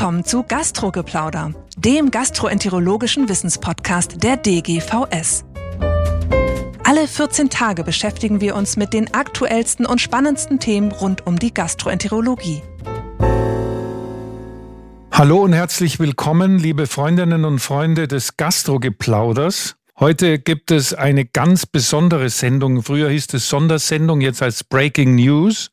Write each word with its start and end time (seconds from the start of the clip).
willkommen 0.00 0.24
zu 0.24 0.44
Gastrogeplauder, 0.44 1.52
dem 1.76 2.10
gastroenterologischen 2.10 3.28
Wissenspodcast 3.28 4.22
der 4.22 4.38
DGVS. 4.38 5.44
Alle 6.84 7.06
14 7.06 7.50
Tage 7.50 7.84
beschäftigen 7.84 8.40
wir 8.40 8.56
uns 8.56 8.78
mit 8.78 8.94
den 8.94 9.12
aktuellsten 9.12 9.84
und 9.84 10.00
spannendsten 10.00 10.58
Themen 10.58 10.90
rund 10.90 11.26
um 11.26 11.38
die 11.38 11.52
Gastroenterologie. 11.52 12.62
Hallo 15.12 15.42
und 15.42 15.52
herzlich 15.52 15.98
willkommen, 15.98 16.58
liebe 16.58 16.86
Freundinnen 16.86 17.44
und 17.44 17.58
Freunde 17.58 18.08
des 18.08 18.38
Gastrogeplauders. 18.38 19.76
Heute 19.98 20.38
gibt 20.38 20.70
es 20.70 20.94
eine 20.94 21.26
ganz 21.26 21.66
besondere 21.66 22.30
Sendung. 22.30 22.82
Früher 22.82 23.10
hieß 23.10 23.34
es 23.34 23.50
Sondersendung, 23.50 24.22
jetzt 24.22 24.40
als 24.42 24.64
Breaking 24.64 25.16
News. 25.16 25.70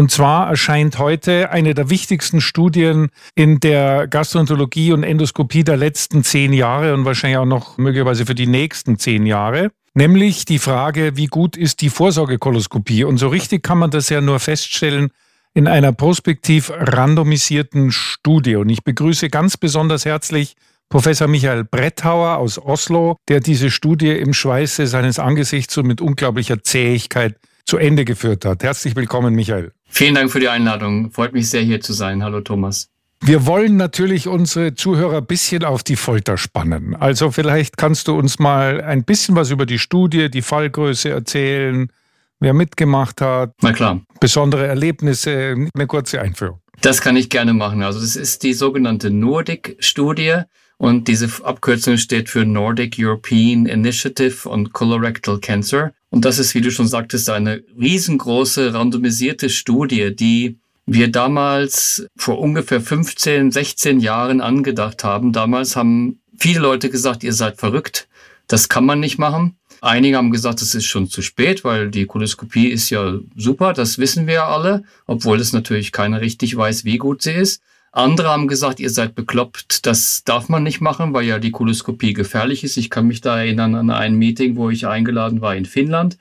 Und 0.00 0.10
zwar 0.10 0.48
erscheint 0.48 0.98
heute 0.98 1.50
eine 1.50 1.74
der 1.74 1.90
wichtigsten 1.90 2.40
Studien 2.40 3.10
in 3.34 3.60
der 3.60 4.08
Gastroenterologie 4.08 4.92
und 4.94 5.02
Endoskopie 5.02 5.62
der 5.62 5.76
letzten 5.76 6.24
zehn 6.24 6.54
Jahre 6.54 6.94
und 6.94 7.04
wahrscheinlich 7.04 7.36
auch 7.36 7.44
noch 7.44 7.76
möglicherweise 7.76 8.24
für 8.24 8.34
die 8.34 8.46
nächsten 8.46 8.98
zehn 8.98 9.26
Jahre. 9.26 9.72
Nämlich 9.92 10.46
die 10.46 10.58
Frage, 10.58 11.18
wie 11.18 11.26
gut 11.26 11.54
ist 11.54 11.82
die 11.82 11.90
Vorsorgekoloskopie? 11.90 13.04
Und 13.04 13.18
so 13.18 13.28
richtig 13.28 13.62
kann 13.62 13.76
man 13.76 13.90
das 13.90 14.08
ja 14.08 14.22
nur 14.22 14.40
feststellen 14.40 15.10
in 15.52 15.68
einer 15.68 15.92
prospektiv 15.92 16.72
randomisierten 16.74 17.92
Studie. 17.92 18.56
Und 18.56 18.70
ich 18.70 18.82
begrüße 18.82 19.28
ganz 19.28 19.58
besonders 19.58 20.06
herzlich 20.06 20.54
Professor 20.88 21.28
Michael 21.28 21.64
Brettauer 21.64 22.38
aus 22.38 22.58
Oslo, 22.58 23.18
der 23.28 23.40
diese 23.40 23.70
Studie 23.70 24.12
im 24.12 24.32
Schweiße 24.32 24.86
seines 24.86 25.18
Angesichts 25.18 25.76
und 25.76 25.88
mit 25.88 26.00
unglaublicher 26.00 26.62
Zähigkeit 26.62 27.36
zu 27.66 27.76
Ende 27.76 28.06
geführt 28.06 28.46
hat. 28.46 28.62
Herzlich 28.62 28.96
willkommen, 28.96 29.34
Michael. 29.34 29.72
Vielen 29.90 30.14
Dank 30.14 30.30
für 30.30 30.40
die 30.40 30.48
Einladung. 30.48 31.10
Freut 31.10 31.32
mich 31.32 31.50
sehr, 31.50 31.62
hier 31.62 31.80
zu 31.80 31.92
sein. 31.92 32.22
Hallo, 32.24 32.40
Thomas. 32.40 32.88
Wir 33.22 33.44
wollen 33.44 33.76
natürlich 33.76 34.28
unsere 34.28 34.74
Zuhörer 34.74 35.18
ein 35.18 35.26
bisschen 35.26 35.62
auf 35.64 35.82
die 35.82 35.96
Folter 35.96 36.38
spannen. 36.38 36.96
Also 36.96 37.30
vielleicht 37.30 37.76
kannst 37.76 38.08
du 38.08 38.18
uns 38.18 38.38
mal 38.38 38.80
ein 38.80 39.04
bisschen 39.04 39.36
was 39.36 39.50
über 39.50 39.66
die 39.66 39.78
Studie, 39.78 40.30
die 40.30 40.40
Fallgröße 40.40 41.10
erzählen, 41.10 41.92
wer 42.38 42.54
mitgemacht 42.54 43.20
hat. 43.20 43.52
Na 43.60 43.72
klar. 43.72 44.00
Besondere 44.20 44.66
Erlebnisse, 44.66 45.68
eine 45.74 45.86
kurze 45.86 46.22
Einführung. 46.22 46.60
Das 46.80 47.02
kann 47.02 47.16
ich 47.16 47.28
gerne 47.28 47.52
machen. 47.52 47.82
Also 47.82 48.00
das 48.00 48.16
ist 48.16 48.42
die 48.42 48.54
sogenannte 48.54 49.10
Nordic-Studie. 49.10 50.42
Und 50.78 51.08
diese 51.08 51.28
Abkürzung 51.44 51.98
steht 51.98 52.30
für 52.30 52.46
Nordic 52.46 52.96
European 52.98 53.66
Initiative 53.66 54.48
on 54.48 54.72
Colorectal 54.72 55.38
Cancer. 55.38 55.92
Und 56.10 56.24
das 56.24 56.38
ist, 56.38 56.54
wie 56.54 56.60
du 56.60 56.70
schon 56.70 56.88
sagtest, 56.88 57.30
eine 57.30 57.62
riesengroße 57.78 58.74
randomisierte 58.74 59.48
Studie, 59.48 60.14
die 60.14 60.58
wir 60.86 61.10
damals 61.10 62.06
vor 62.16 62.40
ungefähr 62.40 62.80
15, 62.80 63.52
16 63.52 64.00
Jahren 64.00 64.40
angedacht 64.40 65.04
haben. 65.04 65.32
Damals 65.32 65.76
haben 65.76 66.20
viele 66.36 66.60
Leute 66.60 66.90
gesagt, 66.90 67.22
ihr 67.22 67.32
seid 67.32 67.58
verrückt. 67.58 68.08
Das 68.48 68.68
kann 68.68 68.84
man 68.84 68.98
nicht 68.98 69.18
machen. 69.18 69.56
Einige 69.82 70.16
haben 70.16 70.32
gesagt, 70.32 70.60
es 70.60 70.74
ist 70.74 70.84
schon 70.84 71.08
zu 71.08 71.22
spät, 71.22 71.64
weil 71.64 71.90
die 71.90 72.06
Koloskopie 72.06 72.68
ist 72.68 72.90
ja 72.90 73.18
super, 73.36 73.72
das 73.72 73.98
wissen 73.98 74.26
wir 74.26 74.44
alle, 74.44 74.82
obwohl 75.06 75.40
es 75.40 75.52
natürlich 75.52 75.92
keiner 75.92 76.20
richtig 76.20 76.54
weiß, 76.56 76.84
wie 76.84 76.98
gut 76.98 77.22
sie 77.22 77.32
ist. 77.32 77.62
Andere 77.92 78.28
haben 78.28 78.46
gesagt, 78.46 78.78
ihr 78.78 78.90
seid 78.90 79.16
bekloppt, 79.16 79.84
das 79.84 80.22
darf 80.22 80.48
man 80.48 80.62
nicht 80.62 80.80
machen, 80.80 81.12
weil 81.12 81.24
ja 81.24 81.40
die 81.40 81.50
Koloskopie 81.50 82.12
gefährlich 82.12 82.62
ist. 82.62 82.76
Ich 82.76 82.88
kann 82.88 83.08
mich 83.08 83.20
da 83.20 83.38
erinnern 83.38 83.74
an 83.74 83.90
ein 83.90 84.14
Meeting, 84.14 84.56
wo 84.56 84.70
ich 84.70 84.86
eingeladen 84.86 85.40
war 85.40 85.56
in 85.56 85.64
Finnland, 85.64 86.16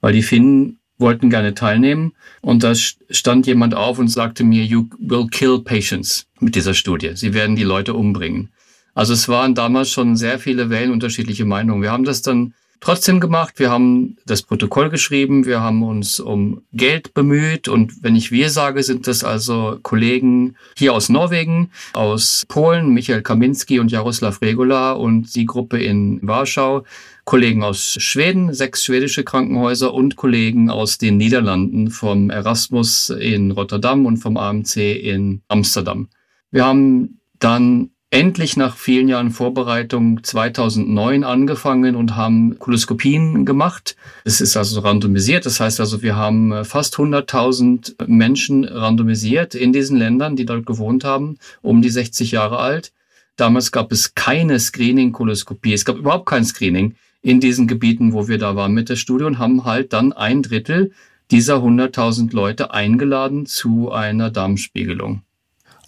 weil 0.00 0.12
die 0.12 0.22
Finnen 0.22 0.78
wollten 0.96 1.28
gerne 1.28 1.54
teilnehmen. 1.54 2.12
Und 2.40 2.62
da 2.62 2.74
stand 2.74 3.46
jemand 3.48 3.74
auf 3.74 3.98
und 3.98 4.08
sagte 4.08 4.44
mir, 4.44 4.64
you 4.64 4.88
will 4.98 5.26
kill 5.26 5.60
patients 5.60 6.26
mit 6.38 6.54
dieser 6.54 6.74
Studie. 6.74 7.12
Sie 7.14 7.34
werden 7.34 7.56
die 7.56 7.64
Leute 7.64 7.94
umbringen. 7.94 8.50
Also 8.94 9.12
es 9.12 9.28
waren 9.28 9.54
damals 9.54 9.90
schon 9.90 10.16
sehr 10.16 10.38
viele 10.38 10.70
Wellen 10.70 10.92
unterschiedliche 10.92 11.44
Meinungen. 11.44 11.82
Wir 11.82 11.92
haben 11.92 12.04
das 12.04 12.22
dann 12.22 12.54
trotzdem 12.80 13.20
gemacht. 13.20 13.54
Wir 13.58 13.70
haben 13.70 14.16
das 14.26 14.42
Protokoll 14.42 14.90
geschrieben, 14.90 15.46
wir 15.46 15.60
haben 15.60 15.82
uns 15.82 16.20
um 16.20 16.62
Geld 16.72 17.14
bemüht 17.14 17.68
und 17.68 18.02
wenn 18.02 18.16
ich 18.16 18.30
wir 18.30 18.50
sage, 18.50 18.82
sind 18.82 19.06
das 19.06 19.24
also 19.24 19.78
Kollegen 19.82 20.56
hier 20.76 20.94
aus 20.94 21.08
Norwegen, 21.08 21.70
aus 21.92 22.44
Polen, 22.48 22.94
Michael 22.94 23.22
Kaminski 23.22 23.78
und 23.80 23.90
Jaroslav 23.90 24.40
Regula 24.42 24.92
und 24.92 25.34
die 25.34 25.46
Gruppe 25.46 25.78
in 25.82 26.20
Warschau, 26.22 26.84
Kollegen 27.24 27.62
aus 27.62 27.96
Schweden, 28.00 28.54
sechs 28.54 28.84
schwedische 28.84 29.22
Krankenhäuser 29.22 29.92
und 29.92 30.16
Kollegen 30.16 30.70
aus 30.70 30.98
den 30.98 31.18
Niederlanden 31.18 31.90
vom 31.90 32.30
Erasmus 32.30 33.10
in 33.10 33.50
Rotterdam 33.50 34.06
und 34.06 34.16
vom 34.16 34.36
AMC 34.36 34.76
in 34.76 35.42
Amsterdam. 35.48 36.08
Wir 36.50 36.64
haben 36.64 37.20
dann 37.38 37.90
endlich 38.10 38.56
nach 38.56 38.76
vielen 38.76 39.08
Jahren 39.08 39.30
Vorbereitung 39.30 40.24
2009 40.24 41.24
angefangen 41.24 41.94
und 41.94 42.16
haben 42.16 42.58
Koloskopien 42.58 43.44
gemacht. 43.44 43.96
Es 44.24 44.40
ist 44.40 44.56
also 44.56 44.80
randomisiert. 44.80 45.44
Das 45.44 45.60
heißt 45.60 45.78
also, 45.80 46.02
wir 46.02 46.16
haben 46.16 46.52
äh, 46.52 46.64
fast 46.64 46.96
100.000 46.96 48.06
Menschen 48.06 48.64
randomisiert 48.64 49.54
in 49.54 49.72
diesen 49.72 49.98
Ländern, 49.98 50.36
die 50.36 50.46
dort 50.46 50.64
gewohnt 50.64 51.04
haben, 51.04 51.38
um 51.60 51.82
die 51.82 51.90
60 51.90 52.30
Jahre 52.30 52.58
alt. 52.58 52.92
Damals 53.36 53.72
gab 53.72 53.92
es 53.92 54.14
keine 54.14 54.58
Screening-Koloskopie. 54.58 55.74
Es 55.74 55.84
gab 55.84 55.96
überhaupt 55.96 56.26
kein 56.26 56.44
Screening 56.44 56.94
in 57.20 57.40
diesen 57.40 57.68
Gebieten, 57.68 58.12
wo 58.12 58.26
wir 58.26 58.38
da 58.38 58.56
waren 58.56 58.72
mit 58.72 58.88
der 58.88 58.96
Studie 58.96 59.24
und 59.24 59.38
haben 59.38 59.64
halt 59.64 59.92
dann 59.92 60.12
ein 60.12 60.42
Drittel 60.42 60.92
dieser 61.30 61.56
100.000 61.56 62.34
Leute 62.34 62.72
eingeladen 62.72 63.44
zu 63.44 63.92
einer 63.92 64.30
Darmspiegelung. 64.30 65.22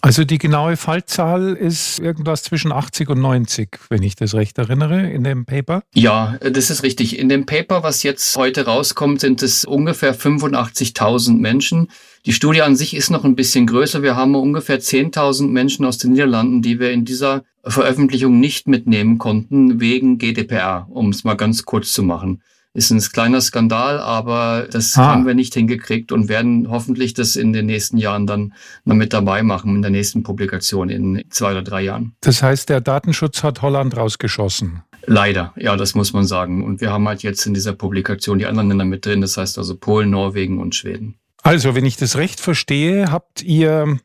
Also 0.03 0.23
die 0.23 0.39
genaue 0.39 0.77
Fallzahl 0.77 1.53
ist 1.53 1.99
irgendwas 1.99 2.41
zwischen 2.41 2.71
80 2.71 3.09
und 3.09 3.21
90, 3.21 3.77
wenn 3.89 4.01
ich 4.01 4.15
das 4.15 4.33
recht 4.33 4.57
erinnere, 4.57 5.11
in 5.11 5.23
dem 5.23 5.45
Paper? 5.45 5.83
Ja, 5.93 6.39
das 6.39 6.71
ist 6.71 6.81
richtig. 6.81 7.19
In 7.19 7.29
dem 7.29 7.45
Paper, 7.45 7.83
was 7.83 8.01
jetzt 8.01 8.35
heute 8.35 8.65
rauskommt, 8.65 9.21
sind 9.21 9.43
es 9.43 9.63
ungefähr 9.63 10.15
85.000 10.15 11.37
Menschen. 11.37 11.89
Die 12.25 12.33
Studie 12.33 12.63
an 12.63 12.75
sich 12.75 12.95
ist 12.95 13.11
noch 13.11 13.25
ein 13.25 13.35
bisschen 13.35 13.67
größer. 13.67 14.01
Wir 14.01 14.15
haben 14.15 14.33
ungefähr 14.33 14.79
10.000 14.79 15.47
Menschen 15.47 15.85
aus 15.85 15.99
den 15.99 16.13
Niederlanden, 16.13 16.63
die 16.63 16.79
wir 16.79 16.91
in 16.91 17.05
dieser 17.05 17.43
Veröffentlichung 17.63 18.39
nicht 18.39 18.67
mitnehmen 18.67 19.19
konnten, 19.19 19.79
wegen 19.79 20.17
GDPR, 20.17 20.87
um 20.89 21.09
es 21.09 21.23
mal 21.23 21.35
ganz 21.35 21.63
kurz 21.63 21.93
zu 21.93 22.01
machen 22.01 22.41
ist 22.73 22.91
ein 22.91 22.99
kleiner 22.99 23.41
Skandal, 23.41 23.99
aber 23.99 24.67
das 24.71 24.97
ah. 24.97 25.07
haben 25.07 25.25
wir 25.27 25.33
nicht 25.33 25.53
hingekriegt 25.53 26.11
und 26.11 26.29
werden 26.29 26.69
hoffentlich 26.69 27.13
das 27.13 27.35
in 27.35 27.51
den 27.53 27.65
nächsten 27.65 27.97
Jahren 27.97 28.27
dann 28.27 28.53
noch 28.85 28.95
mit 28.95 29.13
dabei 29.13 29.43
machen, 29.43 29.75
in 29.75 29.81
der 29.81 29.91
nächsten 29.91 30.23
Publikation 30.23 30.89
in 30.89 31.23
zwei 31.29 31.51
oder 31.51 31.63
drei 31.63 31.81
Jahren. 31.81 32.15
Das 32.21 32.41
heißt, 32.41 32.69
der 32.69 32.79
Datenschutz 32.81 33.43
hat 33.43 33.61
Holland 33.61 33.97
rausgeschossen. 33.97 34.83
Leider, 35.05 35.53
ja, 35.57 35.75
das 35.75 35.95
muss 35.95 36.13
man 36.13 36.25
sagen. 36.25 36.63
Und 36.63 36.79
wir 36.79 36.91
haben 36.91 37.07
halt 37.07 37.23
jetzt 37.23 37.45
in 37.45 37.53
dieser 37.53 37.73
Publikation 37.73 38.39
die 38.39 38.45
anderen 38.45 38.69
Länder 38.69 38.85
mit 38.85 39.05
drin, 39.05 39.21
das 39.21 39.35
heißt 39.35 39.57
also 39.57 39.75
Polen, 39.75 40.11
Norwegen 40.11 40.59
und 40.59 40.75
Schweden. 40.75 41.15
Also, 41.43 41.73
wenn 41.73 41.85
ich 41.85 41.97
das 41.97 42.17
recht 42.17 42.39
verstehe, 42.39 43.11
habt 43.11 43.41
ihr 43.41 43.97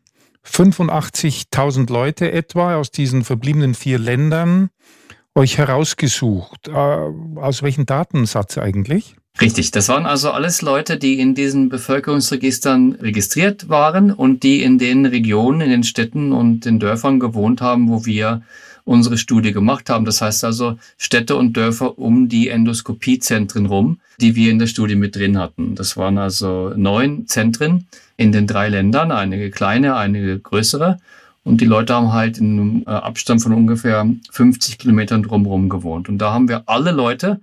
85.000 0.47 1.93
Leute 1.93 2.32
etwa 2.32 2.76
aus 2.76 2.91
diesen 2.91 3.25
verbliebenen 3.25 3.75
vier 3.75 3.99
Ländern 3.99 4.71
euch 5.37 5.59
herausgesucht. 5.59 6.69
Äh, 6.69 6.73
aus 6.73 7.63
welchem 7.63 7.87
Datensatz 7.87 8.59
eigentlich? 8.59 9.17
Richtig, 9.41 9.71
das 9.71 9.89
waren 9.91 10.07
also 10.07 10.31
alles 10.31 10.63
Leute, 10.63 10.97
die 10.97 11.21
in 11.21 11.35
diesen 11.35 11.69
Bevölkerungsregistern 11.69 12.93
registriert 12.95 13.69
waren 13.69 14.11
und 14.11 14.43
die 14.43 14.63
in 14.63 14.79
den 14.79 15.05
Regionen, 15.05 15.61
in 15.61 15.71
den 15.71 15.85
Städten 15.85 16.33
und 16.33 16.65
den 16.65 16.81
Dörfern 16.81 17.21
gewohnt 17.21 17.61
haben, 17.61 17.91
wo 17.91 18.07
wir 18.07 18.43
unsere 18.85 19.19
Studie 19.19 19.53
gemacht 19.53 19.91
haben. 19.91 20.07
Das 20.07 20.23
heißt 20.23 20.43
also 20.45 20.79
Städte 20.97 21.37
und 21.37 21.55
Dörfer 21.55 21.99
um 21.99 22.29
die 22.29 22.49
Endoskopiezentren 22.49 23.67
rum, 23.67 24.01
die 24.19 24.37
wir 24.37 24.51
in 24.51 24.59
der 24.59 24.69
Studie 24.69 24.95
mit 24.95 25.17
drin 25.17 25.39
hatten. 25.39 25.75
Das 25.75 25.99
waren 25.99 26.17
also 26.17 26.73
neun 26.75 27.27
Zentren 27.27 27.89
in 28.17 28.33
den 28.33 28.47
drei 28.47 28.71
Ländern, 28.71 29.12
einige 29.12 29.50
kleine, 29.50 29.97
einige 29.97 30.39
größere. 30.39 30.99
Und 31.46 31.60
die 31.60 31.64
Leute 31.64 31.94
haben 31.94 32.12
halt 32.12 32.38
in 32.38 32.58
einem 32.58 32.82
äh, 32.87 32.90
Abstand 32.90 33.40
von 33.40 33.52
ungefähr 33.52 34.04
50 34.32 34.78
Kilometern 34.78 35.22
drumherum 35.22 35.69
gewohnt. 35.69 36.08
Und 36.08 36.19
da 36.19 36.32
haben 36.32 36.48
wir 36.48 36.64
alle 36.66 36.90
Leute, 36.90 37.40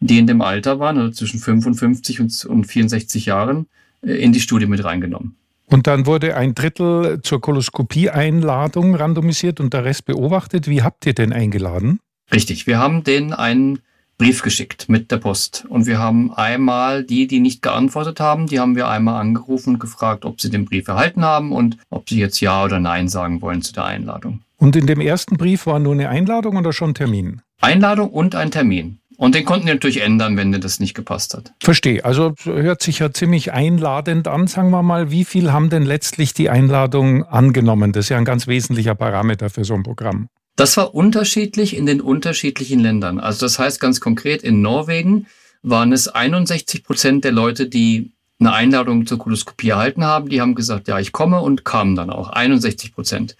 die 0.00 0.18
in 0.18 0.26
dem 0.26 0.42
Alter 0.42 0.80
waren, 0.80 0.98
also 0.98 1.12
zwischen 1.12 1.38
55 1.38 2.46
und 2.46 2.66
64 2.66 3.26
Jahren, 3.26 3.68
äh, 4.02 4.14
in 4.14 4.32
die 4.32 4.40
Studie 4.40 4.66
mit 4.66 4.82
reingenommen. 4.82 5.36
Und 5.66 5.86
dann 5.86 6.06
wurde 6.06 6.34
ein 6.36 6.56
Drittel 6.56 7.22
zur 7.22 7.40
Koloskopie-Einladung 7.40 8.96
randomisiert 8.96 9.60
und 9.60 9.72
der 9.72 9.84
Rest 9.84 10.06
beobachtet. 10.06 10.66
Wie 10.66 10.82
habt 10.82 11.06
ihr 11.06 11.14
denn 11.14 11.32
eingeladen? 11.32 12.00
Richtig, 12.32 12.66
wir 12.66 12.80
haben 12.80 13.04
denen 13.04 13.32
einen 13.32 13.78
Brief 14.18 14.42
geschickt 14.42 14.88
mit 14.88 15.12
der 15.12 15.18
Post. 15.18 15.64
Und 15.68 15.86
wir 15.86 16.00
haben 16.00 16.34
einmal 16.34 17.04
die, 17.04 17.28
die 17.28 17.38
nicht 17.38 17.62
geantwortet 17.62 18.18
haben, 18.18 18.48
die 18.48 18.58
haben 18.58 18.74
wir 18.74 18.88
einmal 18.88 19.20
angerufen 19.20 19.74
und 19.74 19.78
gefragt, 19.78 20.24
ob 20.24 20.40
sie 20.40 20.50
den 20.50 20.64
Brief 20.64 20.88
erhalten 20.88 21.24
haben 21.24 21.52
und 21.52 21.78
ob 21.88 22.08
sie 22.08 22.18
jetzt 22.18 22.40
Ja 22.40 22.64
oder 22.64 22.80
Nein 22.80 23.08
sagen 23.08 23.40
wollen 23.40 23.62
zu 23.62 23.72
der 23.72 23.84
Einladung. 23.84 24.40
Und 24.56 24.74
in 24.74 24.88
dem 24.88 25.00
ersten 25.00 25.36
Brief 25.36 25.66
war 25.66 25.78
nur 25.78 25.92
eine 25.92 26.08
Einladung 26.08 26.56
oder 26.56 26.72
schon 26.72 26.94
Termin? 26.94 27.42
Einladung 27.60 28.10
und 28.10 28.34
ein 28.34 28.50
Termin. 28.50 28.98
Und 29.16 29.34
den 29.34 29.44
konnten 29.44 29.66
wir 29.66 29.74
natürlich 29.74 30.00
ändern, 30.00 30.36
wenn 30.36 30.52
das 30.52 30.78
nicht 30.78 30.94
gepasst 30.94 31.34
hat. 31.34 31.52
Verstehe. 31.60 32.04
Also 32.04 32.34
hört 32.44 32.82
sich 32.82 33.00
ja 33.00 33.12
ziemlich 33.12 33.52
einladend 33.52 34.28
an. 34.28 34.46
Sagen 34.46 34.70
wir 34.70 34.82
mal, 34.82 35.10
wie 35.10 35.24
viel 35.24 35.52
haben 35.52 35.70
denn 35.70 35.82
letztlich 35.82 36.34
die 36.34 36.50
Einladung 36.50 37.24
angenommen? 37.24 37.92
Das 37.92 38.06
ist 38.06 38.08
ja 38.10 38.18
ein 38.18 38.24
ganz 38.24 38.46
wesentlicher 38.46 38.94
Parameter 38.94 39.50
für 39.50 39.64
so 39.64 39.74
ein 39.74 39.82
Programm. 39.82 40.28
Das 40.58 40.76
war 40.76 40.92
unterschiedlich 40.92 41.76
in 41.76 41.86
den 41.86 42.00
unterschiedlichen 42.00 42.80
Ländern. 42.80 43.20
Also 43.20 43.46
das 43.46 43.60
heißt 43.60 43.78
ganz 43.78 44.00
konkret, 44.00 44.42
in 44.42 44.60
Norwegen 44.60 45.28
waren 45.62 45.92
es 45.92 46.08
61 46.08 46.82
Prozent 46.82 47.22
der 47.22 47.30
Leute, 47.30 47.68
die 47.68 48.10
eine 48.40 48.52
Einladung 48.52 49.06
zur 49.06 49.18
Koloskopie 49.18 49.68
erhalten 49.68 50.02
haben. 50.02 50.28
Die 50.28 50.40
haben 50.40 50.56
gesagt, 50.56 50.88
ja, 50.88 50.98
ich 50.98 51.12
komme 51.12 51.40
und 51.42 51.64
kamen 51.64 51.94
dann 51.94 52.10
auch. 52.10 52.30
61 52.30 52.92
Prozent. 52.92 53.36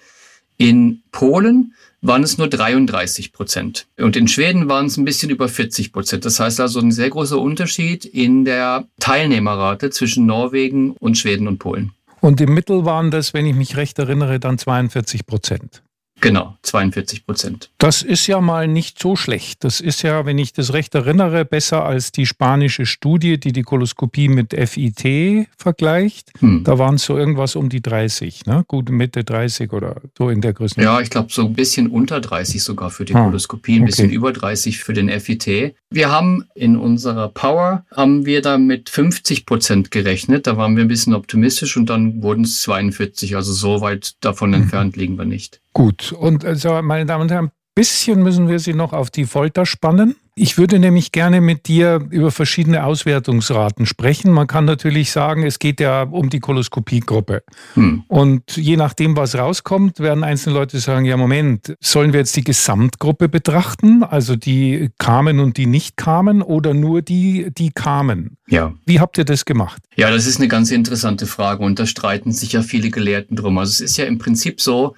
In 0.59 1.03
Polen 1.11 1.75
waren 2.03 2.23
es 2.23 2.38
nur 2.38 2.47
33 2.47 3.32
Prozent. 3.32 3.88
Und 3.97 4.15
in 4.15 4.29
Schweden 4.29 4.69
waren 4.69 4.87
es 4.87 4.97
ein 4.97 5.05
bisschen 5.05 5.31
über 5.31 5.49
40 5.49 5.93
Prozent. 5.93 6.25
Das 6.25 6.38
heißt 6.38 6.61
also 6.61 6.79
ein 6.79 6.93
sehr 6.93 7.11
großer 7.11 7.41
Unterschied 7.41 8.05
in 8.05 8.44
der 8.44 8.87
Teilnehmerrate 9.00 9.91
zwischen 9.91 10.25
Norwegen 10.26 10.93
und 10.93 11.19
Schweden 11.19 11.49
und 11.49 11.59
Polen. 11.59 11.91
Und 12.20 12.41
im 12.41 12.55
Mittel 12.55 12.85
waren 12.85 13.11
das, 13.11 13.35
wenn 13.35 13.44
ich 13.44 13.56
mich 13.56 13.76
recht 13.76 13.99
erinnere, 13.99 14.38
dann 14.38 14.56
42 14.56 15.26
Prozent. 15.26 15.82
Genau, 16.20 16.56
42 16.62 17.26
Prozent. 17.26 17.70
Das 17.79 18.03
ist 18.03 18.26
ja 18.26 18.41
mal 18.41 18.67
nicht 18.67 18.99
so 18.99 19.15
schlecht. 19.15 19.62
Das 19.62 19.81
ist 19.81 20.03
ja, 20.03 20.26
wenn 20.26 20.38
ich 20.38 20.53
das 20.53 20.73
recht 20.73 20.94
erinnere, 20.94 21.44
besser 21.44 21.85
als 21.85 22.11
die 22.12 22.26
spanische 22.26 22.87
Studie, 22.87 23.38
die 23.38 23.53
die 23.53 23.62
Koloskopie 23.62 24.29
mit 24.29 24.53
FIT 24.53 25.49
vergleicht. 25.56 26.32
Hm. 26.41 26.65
Da 26.65 26.79
waren 26.79 26.97
es 26.97 27.05
so 27.05 27.17
irgendwas 27.17 27.55
um 27.56 27.69
die 27.69 27.81
30, 27.81 28.47
ne? 28.47 28.65
Gut 28.67 28.91
Mitte 28.91 29.23
30 29.23 29.73
oder 29.73 30.00
so 30.17 30.29
in 30.29 30.41
der 30.41 30.53
Größe. 30.53 30.81
Ja, 30.81 31.00
ich 31.00 31.11
glaube 31.11 31.32
so 31.32 31.44
ein 31.44 31.55
bisschen 31.55 31.88
unter 31.88 32.20
30 32.20 32.62
sogar 32.62 32.91
für 32.91 33.05
die 33.05 33.15
ah, 33.15 33.25
Koloskopie, 33.25 33.76
ein 33.76 33.82
okay. 33.82 33.87
bisschen 33.87 34.11
über 34.11 34.32
30 34.32 34.79
für 34.79 34.93
den 34.93 35.09
FIT. 35.20 35.75
Wir 35.91 36.11
haben 36.11 36.44
in 36.55 36.76
unserer 36.76 37.29
Power, 37.29 37.87
haben 37.94 38.26
wir 38.26 38.43
da 38.43 38.59
mit 38.59 38.91
50 38.91 39.47
Prozent 39.47 39.91
gerechnet. 39.91 40.47
Da 40.47 40.56
waren 40.56 40.76
wir 40.76 40.85
ein 40.85 40.88
bisschen 40.88 41.15
optimistisch 41.15 41.76
und 41.76 41.88
dann 41.88 42.23
wurden 42.23 42.44
es 42.44 42.61
42. 42.62 43.37
Also 43.37 43.53
so 43.53 43.81
weit 43.81 44.17
davon 44.20 44.50
mhm. 44.50 44.56
entfernt 44.56 44.97
liegen 44.97 45.17
wir 45.17 45.25
nicht. 45.25 45.61
Gut, 45.79 46.07
und 46.12 46.44
also, 46.44 46.81
meine 46.82 47.06
Damen 47.06 47.22
und 47.22 47.31
Herren, 47.31 47.46
ein 47.46 47.52
bisschen 47.75 48.22
müssen 48.22 48.49
wir 48.49 48.58
Sie 48.58 48.75
noch 48.75 48.93
auf 48.93 49.10
die 49.10 49.25
Folter 49.25 49.64
spannen. 49.64 50.16
Ich 50.40 50.56
würde 50.56 50.78
nämlich 50.78 51.10
gerne 51.10 51.40
mit 51.40 51.66
dir 51.66 52.00
über 52.10 52.31
verschiedene 52.31 52.84
Auswertungsraten 52.84 53.87
sprechen. 53.87 54.31
Man 54.31 54.46
kann 54.46 54.64
natürlich 54.66 55.10
sagen, 55.10 55.43
es 55.43 55.58
geht 55.58 55.81
ja 55.81 56.02
um 56.02 56.31
die 56.31 56.38
Koloskopiegruppe. 56.38 57.43
Hm. 57.75 58.05
Und 58.06 58.56
je 58.56 58.76
nachdem, 58.76 59.16
was 59.16 59.37
rauskommt, 59.37 59.99
werden 59.99 60.22
einzelne 60.22 60.55
Leute 60.55 60.78
sagen, 60.78 61.05
ja, 61.05 61.16
Moment, 61.16 61.75
sollen 61.81 62.12
wir 62.12 62.20
jetzt 62.20 62.37
die 62.37 62.44
Gesamtgruppe 62.44 63.28
betrachten, 63.28 64.05
also 64.05 64.37
die 64.37 64.90
kamen 64.99 65.40
und 65.40 65.56
die 65.56 65.66
nicht 65.66 65.96
kamen 65.96 66.40
oder 66.40 66.72
nur 66.72 67.02
die, 67.02 67.50
die 67.50 67.70
kamen? 67.70 68.38
Ja. 68.46 68.75
Wie 68.87 69.00
habt 69.00 69.19
ihr 69.19 69.25
das 69.25 69.44
gemacht? 69.44 69.82
Ja, 69.96 70.10
das 70.12 70.26
ist 70.26 70.38
eine 70.38 70.49
ganz 70.49 70.70
interessante 70.70 71.26
Frage 71.26 71.64
und 71.64 71.81
da 71.81 71.87
streiten 71.87 72.31
sich 72.31 72.52
ja 72.52 72.62
viele 72.62 72.90
Gelehrten 72.90 73.37
drum. 73.37 73.58
Also 73.58 73.70
es 73.70 73.81
ist 73.81 73.96
ja 73.96 74.05
im 74.05 74.19
Prinzip 74.19 74.60
so, 74.60 74.94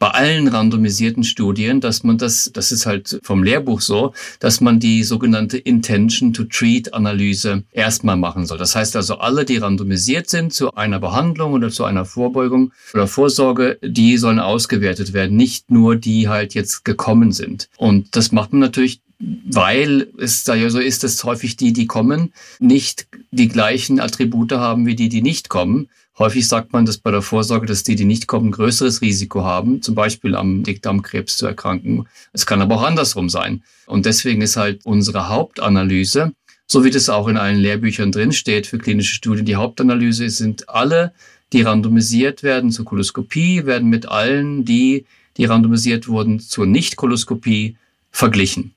bei 0.00 0.08
allen 0.08 0.48
randomisierten 0.48 1.24
Studien, 1.24 1.80
dass 1.80 2.02
man 2.04 2.16
das, 2.16 2.50
das 2.54 2.72
ist 2.72 2.86
halt 2.86 3.20
vom 3.22 3.44
Lehrbuch 3.44 3.82
so, 3.82 4.14
dass 4.40 4.62
man 4.62 4.80
die 4.80 5.04
sogenannte 5.04 5.58
Intention 5.58 6.32
to 6.32 6.44
Treat 6.44 6.94
Analyse 6.94 7.64
erstmal 7.70 8.16
machen 8.16 8.46
soll. 8.46 8.56
Das 8.56 8.74
heißt 8.74 8.96
also, 8.96 9.18
alle, 9.18 9.44
die 9.44 9.58
randomisiert 9.58 10.30
sind 10.30 10.54
zu 10.54 10.74
einer 10.74 10.98
Behandlung 11.00 11.52
oder 11.52 11.68
zu 11.68 11.84
einer 11.84 12.06
Vorbeugung 12.06 12.72
oder 12.94 13.06
Vorsorge, 13.06 13.78
die 13.82 14.16
sollen 14.16 14.40
ausgewertet 14.40 15.12
werden, 15.12 15.36
nicht 15.36 15.70
nur 15.70 15.96
die 15.96 16.28
halt 16.28 16.54
jetzt 16.54 16.86
gekommen 16.86 17.32
sind. 17.32 17.68
Und 17.76 18.16
das 18.16 18.32
macht 18.32 18.52
man 18.52 18.60
natürlich 18.60 19.02
weil 19.20 20.08
es 20.18 20.44
da 20.44 20.54
ja 20.54 20.70
so 20.70 20.78
ist, 20.78 21.04
dass 21.04 21.22
häufig 21.24 21.56
die, 21.56 21.72
die 21.72 21.86
kommen, 21.86 22.32
nicht 22.58 23.06
die 23.30 23.48
gleichen 23.48 24.00
Attribute 24.00 24.52
haben 24.52 24.86
wie 24.86 24.94
die, 24.94 25.10
die 25.10 25.22
nicht 25.22 25.50
kommen. 25.50 25.88
Häufig 26.18 26.48
sagt 26.48 26.72
man, 26.72 26.86
dass 26.86 26.98
bei 26.98 27.10
der 27.10 27.22
Vorsorge, 27.22 27.66
dass 27.66 27.82
die, 27.82 27.96
die 27.96 28.04
nicht 28.04 28.26
kommen, 28.26 28.50
größeres 28.50 29.02
Risiko 29.02 29.44
haben, 29.44 29.82
zum 29.82 29.94
Beispiel 29.94 30.34
am 30.34 30.62
Dickdarmkrebs 30.62 31.36
zu 31.36 31.46
erkranken. 31.46 32.06
Es 32.32 32.46
kann 32.46 32.62
aber 32.62 32.76
auch 32.76 32.82
andersrum 32.82 33.28
sein. 33.28 33.62
Und 33.86 34.06
deswegen 34.06 34.40
ist 34.40 34.56
halt 34.56 34.80
unsere 34.84 35.28
Hauptanalyse, 35.28 36.32
so 36.66 36.84
wie 36.84 36.90
das 36.90 37.08
auch 37.08 37.28
in 37.28 37.36
allen 37.36 37.58
Lehrbüchern 37.58 38.12
drin 38.12 38.32
steht 38.32 38.66
für 38.66 38.78
klinische 38.78 39.14
Studien, 39.14 39.44
die 39.44 39.56
Hauptanalyse 39.56 40.30
sind 40.30 40.68
alle, 40.68 41.12
die 41.52 41.62
randomisiert 41.62 42.42
werden 42.42 42.70
zur 42.70 42.84
Koloskopie, 42.84 43.66
werden 43.66 43.88
mit 43.88 44.06
allen, 44.06 44.64
die, 44.64 45.04
die 45.36 45.44
randomisiert 45.44 46.06
wurden 46.08 46.38
zur 46.38 46.66
Nicht-Koloskopie, 46.66 47.76
verglichen. 48.10 48.74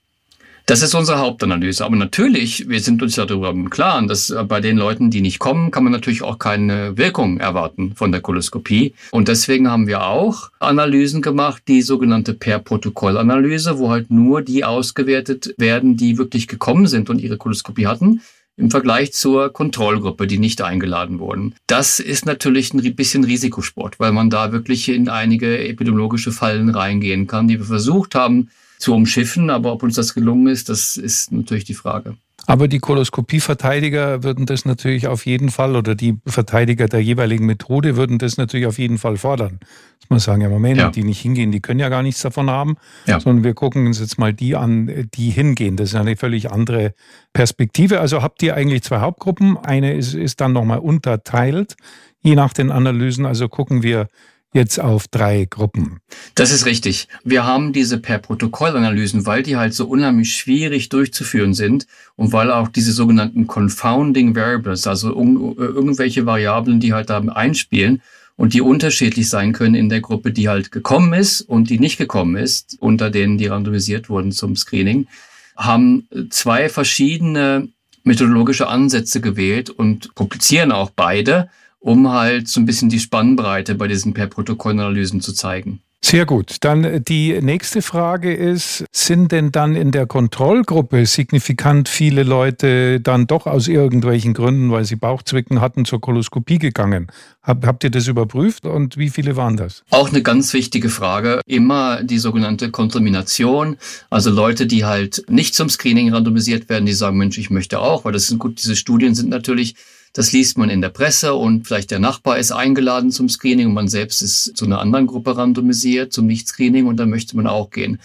Das 0.66 0.82
ist 0.82 0.96
unsere 0.96 1.20
Hauptanalyse. 1.20 1.84
Aber 1.84 1.98
natürlich, 1.98 2.70
wir 2.70 2.80
sind 2.80 3.04
uns 3.04 3.16
darüber 3.16 3.50
im 3.50 3.70
Klaren, 3.70 4.08
dass 4.08 4.30
äh, 4.30 4.44
bei 4.46 4.62
den 4.62 4.78
Leuten, 4.78 5.12
die 5.12 5.20
nicht 5.20 5.40
kommen, 5.40 5.72
kann 5.72 5.84
man 5.84 5.92
natürlich 5.92 6.22
auch 6.22 6.40
keine 6.40 6.98
Wirkung 6.98 7.38
erwarten 7.40 7.94
von 7.96 8.14
der 8.14 8.22
Koloskopie. 8.22 8.94
Und 9.12 9.28
deswegen 9.28 9.70
haben 9.70 9.88
wir 9.88 10.06
auch 10.06 10.52
Analysen 10.60 11.22
gemacht, 11.22 11.64
die 11.68 11.82
sogenannte 11.82 12.34
Per-Protokoll-Analyse, 12.34 13.78
wo 13.78 13.90
halt 13.90 14.10
nur 14.10 14.42
die 14.42 14.64
ausgewertet 14.64 15.54
werden, 15.58 15.98
die 15.98 16.18
wirklich 16.18 16.48
gekommen 16.48 16.88
sind 16.88 17.10
und 17.10 17.20
ihre 17.20 17.38
Koloskopie 17.38 17.88
hatten 17.88 18.22
im 18.56 18.70
Vergleich 18.70 19.14
zur 19.14 19.52
Kontrollgruppe, 19.52 20.28
die 20.28 20.38
nicht 20.38 20.62
eingeladen 20.62 21.20
wurden. 21.20 21.56
Das 21.66 22.00
ist 22.00 22.26
natürlich 22.26 22.72
ein 22.74 22.96
bisschen 22.96 23.24
Risikosport, 23.24 24.00
weil 24.00 24.12
man 24.12 24.30
da 24.30 24.52
wirklich 24.52 24.90
in 24.90 25.10
einige 25.10 25.58
epidemiologische 25.68 26.32
Fallen 26.32 26.70
reingehen 26.70 27.26
kann, 27.26 27.48
die 27.48 27.58
wir 27.58 27.66
versucht 27.66 28.16
haben 28.16 28.50
zu 28.84 28.94
umschiffen. 28.94 29.50
Aber 29.50 29.74
ob 29.74 29.84
uns 29.84 29.96
das 29.96 30.14
gelungen 30.14 30.48
ist, 30.48 30.70
das 30.70 30.98
ist 30.98 31.32
natürlich 31.32 31.66
die 31.66 31.74
Frage. 31.74 32.16
Aber 32.46 32.68
die 32.68 32.80
Koloskopieverteidiger 32.80 34.24
würden 34.24 34.46
das 34.46 34.66
natürlich 34.66 35.08
auf 35.08 35.26
jeden 35.26 35.50
Fall 35.50 35.78
oder 35.78 35.96
die 35.96 36.18
Verteidiger 36.26 36.88
der 36.88 37.02
jeweiligen 37.02 37.46
Methode 37.46 37.96
würden 37.96 38.18
das 38.18 38.36
natürlich 38.36 38.68
auf 38.68 38.78
jeden 38.78 38.98
Fall 38.98 39.16
fordern. 39.16 39.60
Dass 40.02 40.10
man 40.10 40.20
sagen, 40.20 40.42
ja 40.42 40.50
Moment, 40.50 40.78
ja. 40.78 40.90
die 40.90 41.06
nicht 41.06 41.22
hingehen, 41.22 41.54
die 41.54 41.62
können 41.62 41.80
ja 41.80 41.88
gar 41.88 42.04
nichts 42.04 42.22
davon 42.22 42.50
haben, 42.50 42.76
ja. 43.06 43.22
sondern 43.22 43.46
wir 43.46 43.54
gucken 43.54 43.88
uns 43.88 44.02
jetzt 44.02 44.20
mal 44.20 44.34
die 44.34 44.58
an, 44.58 45.10
die 45.14 45.30
hingehen. 45.30 45.78
Das 45.78 45.90
ist 45.90 45.96
eine 45.96 46.18
völlig 46.18 46.52
andere 46.52 46.94
Perspektive. 47.32 48.02
Also 48.02 48.22
habt 48.22 48.44
ihr 48.44 48.56
eigentlich 48.56 48.84
zwei 48.84 49.00
Hauptgruppen. 49.00 49.58
Eine 49.58 49.94
ist, 49.94 50.14
ist 50.14 50.42
dann 50.42 50.52
nochmal 50.52 50.80
unterteilt, 50.80 51.78
je 52.24 52.36
nach 52.36 52.52
den 52.52 52.72
Analysen. 52.72 53.26
Also 53.26 53.48
gucken 53.48 53.84
wir, 53.84 54.10
jetzt 54.54 54.80
auf 54.80 55.08
drei 55.08 55.46
Gruppen. 55.50 56.00
Das 56.36 56.52
ist 56.52 56.66
richtig. 56.66 57.08
Wir 57.24 57.46
haben 57.46 57.74
diese 57.74 57.98
per 57.98 58.20
Protokollanalysen, 58.20 59.26
weil 59.26 59.44
die 59.44 59.58
halt 59.58 59.74
so 59.74 59.88
unheimlich 59.88 60.36
schwierig 60.36 60.90
durchzuführen 60.90 61.54
sind 61.54 61.88
und 62.16 62.32
weil 62.32 62.52
auch 62.52 62.68
diese 62.68 62.92
sogenannten 62.92 63.48
Confounding 63.48 64.36
Variables, 64.36 64.88
also 64.88 65.10
irgendwelche 65.10 66.26
Variablen, 66.26 66.80
die 66.80 66.94
halt 66.94 67.10
da 67.10 67.20
einspielen 67.20 68.02
und 68.36 68.54
die 68.54 68.62
unterschiedlich 68.62 69.30
sein 69.30 69.54
können 69.54 69.76
in 69.76 69.90
der 69.90 70.02
Gruppe, 70.02 70.32
die 70.32 70.50
halt 70.50 70.72
gekommen 70.72 71.14
ist 71.14 71.42
und 71.42 71.70
die 71.70 71.80
nicht 71.80 71.98
gekommen 71.98 72.36
ist, 72.36 72.78
unter 72.80 73.10
denen 73.10 73.38
die 73.38 73.48
randomisiert 73.48 74.10
wurden 74.10 74.32
zum 74.32 74.56
Screening, 74.56 75.08
haben 75.56 76.08
zwei 76.30 76.70
verschiedene 76.70 77.68
methodologische 78.04 78.68
Ansätze 78.68 79.22
gewählt 79.22 79.70
und 79.70 80.14
publizieren 80.16 80.72
auch 80.72 80.90
beide 80.90 81.50
um 81.84 82.10
halt 82.10 82.48
so 82.48 82.62
ein 82.62 82.66
bisschen 82.66 82.90
die 82.90 83.00
Spannbreite 83.00 83.76
bei 83.76 83.88
diesen 83.88 84.14
Per-Protokoll-Analysen 84.14 85.22
zu 85.22 85.34
zeigen. 85.34 85.82
Sehr 86.06 86.26
gut. 86.26 86.58
Dann 86.62 86.84
äh, 86.84 87.02
die 87.02 87.42
nächste 87.42 87.82
Frage 87.82 88.34
ist, 88.34 88.84
sind 88.92 89.32
denn 89.32 89.52
dann 89.52 89.76
in 89.76 89.92
der 89.92 90.06
Kontrollgruppe 90.06 91.06
signifikant 91.06 91.88
viele 91.88 92.24
Leute 92.24 93.00
dann 93.00 93.26
doch 93.26 93.48
aus 93.48 93.70
irgendwelchen 93.70 94.34
Gründen, 94.34 94.70
weil 94.70 94.84
sie 94.84 94.98
Bauchzwicken 94.98 95.62
hatten, 95.62 95.86
zur 95.86 96.02
Koloskopie 96.02 96.60
gegangen? 96.60 97.08
Hab, 97.42 97.66
habt 97.66 97.86
ihr 97.86 97.90
das 97.90 98.08
überprüft 98.08 98.66
und 98.66 98.98
wie 98.98 99.10
viele 99.10 99.38
waren 99.38 99.56
das? 99.56 99.84
Auch 99.92 100.10
eine 100.10 100.22
ganz 100.22 100.54
wichtige 100.54 100.90
Frage. 100.90 101.40
Immer 101.46 102.04
die 102.04 102.20
sogenannte 102.20 102.70
Kontamination. 102.70 103.78
Also 104.10 104.30
Leute, 104.30 104.68
die 104.68 104.84
halt 104.84 105.24
nicht 105.30 105.56
zum 105.56 105.70
Screening 105.70 106.14
randomisiert 106.14 106.68
werden, 106.68 106.86
die 106.86 106.94
sagen, 106.94 107.18
Mensch, 107.18 107.38
ich 107.38 107.50
möchte 107.50 107.80
auch, 107.80 108.04
weil 108.04 108.12
das 108.12 108.28
sind 108.28 108.40
gut, 108.40 108.62
diese 108.62 108.76
Studien 108.76 109.16
sind 109.16 109.30
natürlich 109.30 109.76
das 110.14 110.32
liest 110.32 110.58
man 110.58 110.70
in 110.70 110.82
der 110.82 110.90
Presse 110.90 111.34
und 111.34 111.68
vielleicht 111.68 111.92
der 111.92 112.00
Nachbar 112.00 112.38
ist 112.38 112.52
eingeladen 112.52 113.12
zum 113.12 113.30
Screening 113.30 113.68
und 113.68 113.74
man 113.74 113.88
selbst 113.88 114.22
ist 114.22 114.56
zu 114.56 114.66
einer 114.66 114.80
anderen 114.80 115.08
Gruppe 115.08 115.36
randomisiert, 115.36 116.14
zum 116.14 116.28
Nicht-Screening 116.28 116.86
und 116.86 116.98
da 116.98 117.06
möchte 117.06 117.36
man 117.36 117.48
auch 117.48 117.72
gehen. 117.72 118.00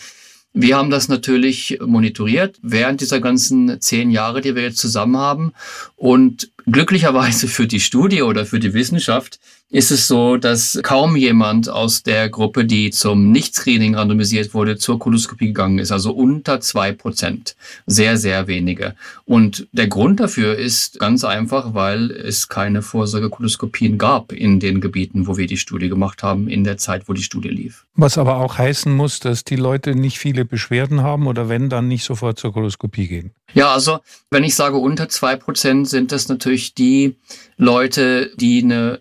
Wir 0.54 0.76
haben 0.76 0.90
das 0.90 1.08
natürlich 1.08 1.78
monitoriert 1.84 2.58
während 2.62 3.02
dieser 3.02 3.20
ganzen 3.20 3.80
zehn 3.80 4.10
Jahre, 4.10 4.40
die 4.40 4.54
wir 4.54 4.62
jetzt 4.62 4.78
zusammen 4.78 5.18
haben. 5.18 5.52
Und 5.94 6.50
glücklicherweise 6.64 7.46
für 7.46 7.66
die 7.66 7.80
Studie 7.80 8.22
oder 8.22 8.46
für 8.46 8.58
die 8.58 8.72
Wissenschaft 8.72 9.38
ist 9.70 9.90
es 9.90 10.06
so, 10.08 10.36
dass 10.36 10.78
kaum 10.82 11.16
jemand 11.16 11.68
aus 11.68 12.04
der 12.04 12.28
Gruppe, 12.28 12.64
die 12.64 12.90
zum 12.90 13.32
Nicht-Screening 13.32 13.96
randomisiert 13.96 14.54
wurde, 14.54 14.78
zur 14.78 14.98
Koloskopie 14.98 15.48
gegangen 15.48 15.78
ist. 15.78 15.90
Also 15.90 16.12
unter 16.12 16.60
zwei 16.60 16.92
Prozent. 16.92 17.56
Sehr, 17.86 18.16
sehr 18.16 18.46
wenige. 18.46 18.94
Und 19.24 19.66
der 19.72 19.88
Grund 19.88 20.20
dafür 20.20 20.56
ist 20.56 21.00
ganz 21.00 21.24
einfach, 21.24 21.74
weil 21.74 22.10
es 22.10 22.48
keine 22.48 22.80
Vorsorgekoloskopien 22.80 23.98
gab 23.98 24.32
in 24.32 24.60
den 24.60 24.80
Gebieten, 24.80 25.26
wo 25.26 25.36
wir 25.36 25.46
die 25.46 25.56
Studie 25.56 25.88
gemacht 25.88 26.22
haben, 26.22 26.48
in 26.48 26.64
der 26.64 26.78
Zeit, 26.78 27.08
wo 27.08 27.12
die 27.12 27.22
Studie 27.22 27.48
lief. 27.48 27.84
Was 27.94 28.16
aber 28.16 28.36
auch 28.36 28.56
heißen 28.56 28.92
muss, 28.92 29.18
dass 29.18 29.42
die 29.42 29.56
Leute 29.56 29.94
nicht 29.96 30.18
viel 30.18 30.28
viele 30.28 30.44
Beschwerden 30.44 31.02
haben 31.02 31.26
oder 31.26 31.48
wenn, 31.48 31.70
dann 31.70 31.88
nicht 31.88 32.04
sofort 32.04 32.38
zur 32.38 32.52
Koloskopie 32.52 33.08
gehen? 33.08 33.30
Ja, 33.54 33.72
also 33.72 34.00
wenn 34.30 34.44
ich 34.44 34.54
sage 34.54 34.76
unter 34.76 35.08
zwei 35.08 35.36
Prozent, 35.36 35.88
sind 35.88 36.12
das 36.12 36.28
natürlich 36.28 36.74
die 36.74 37.16
Leute, 37.56 38.30
die 38.36 38.62
eine 38.62 39.00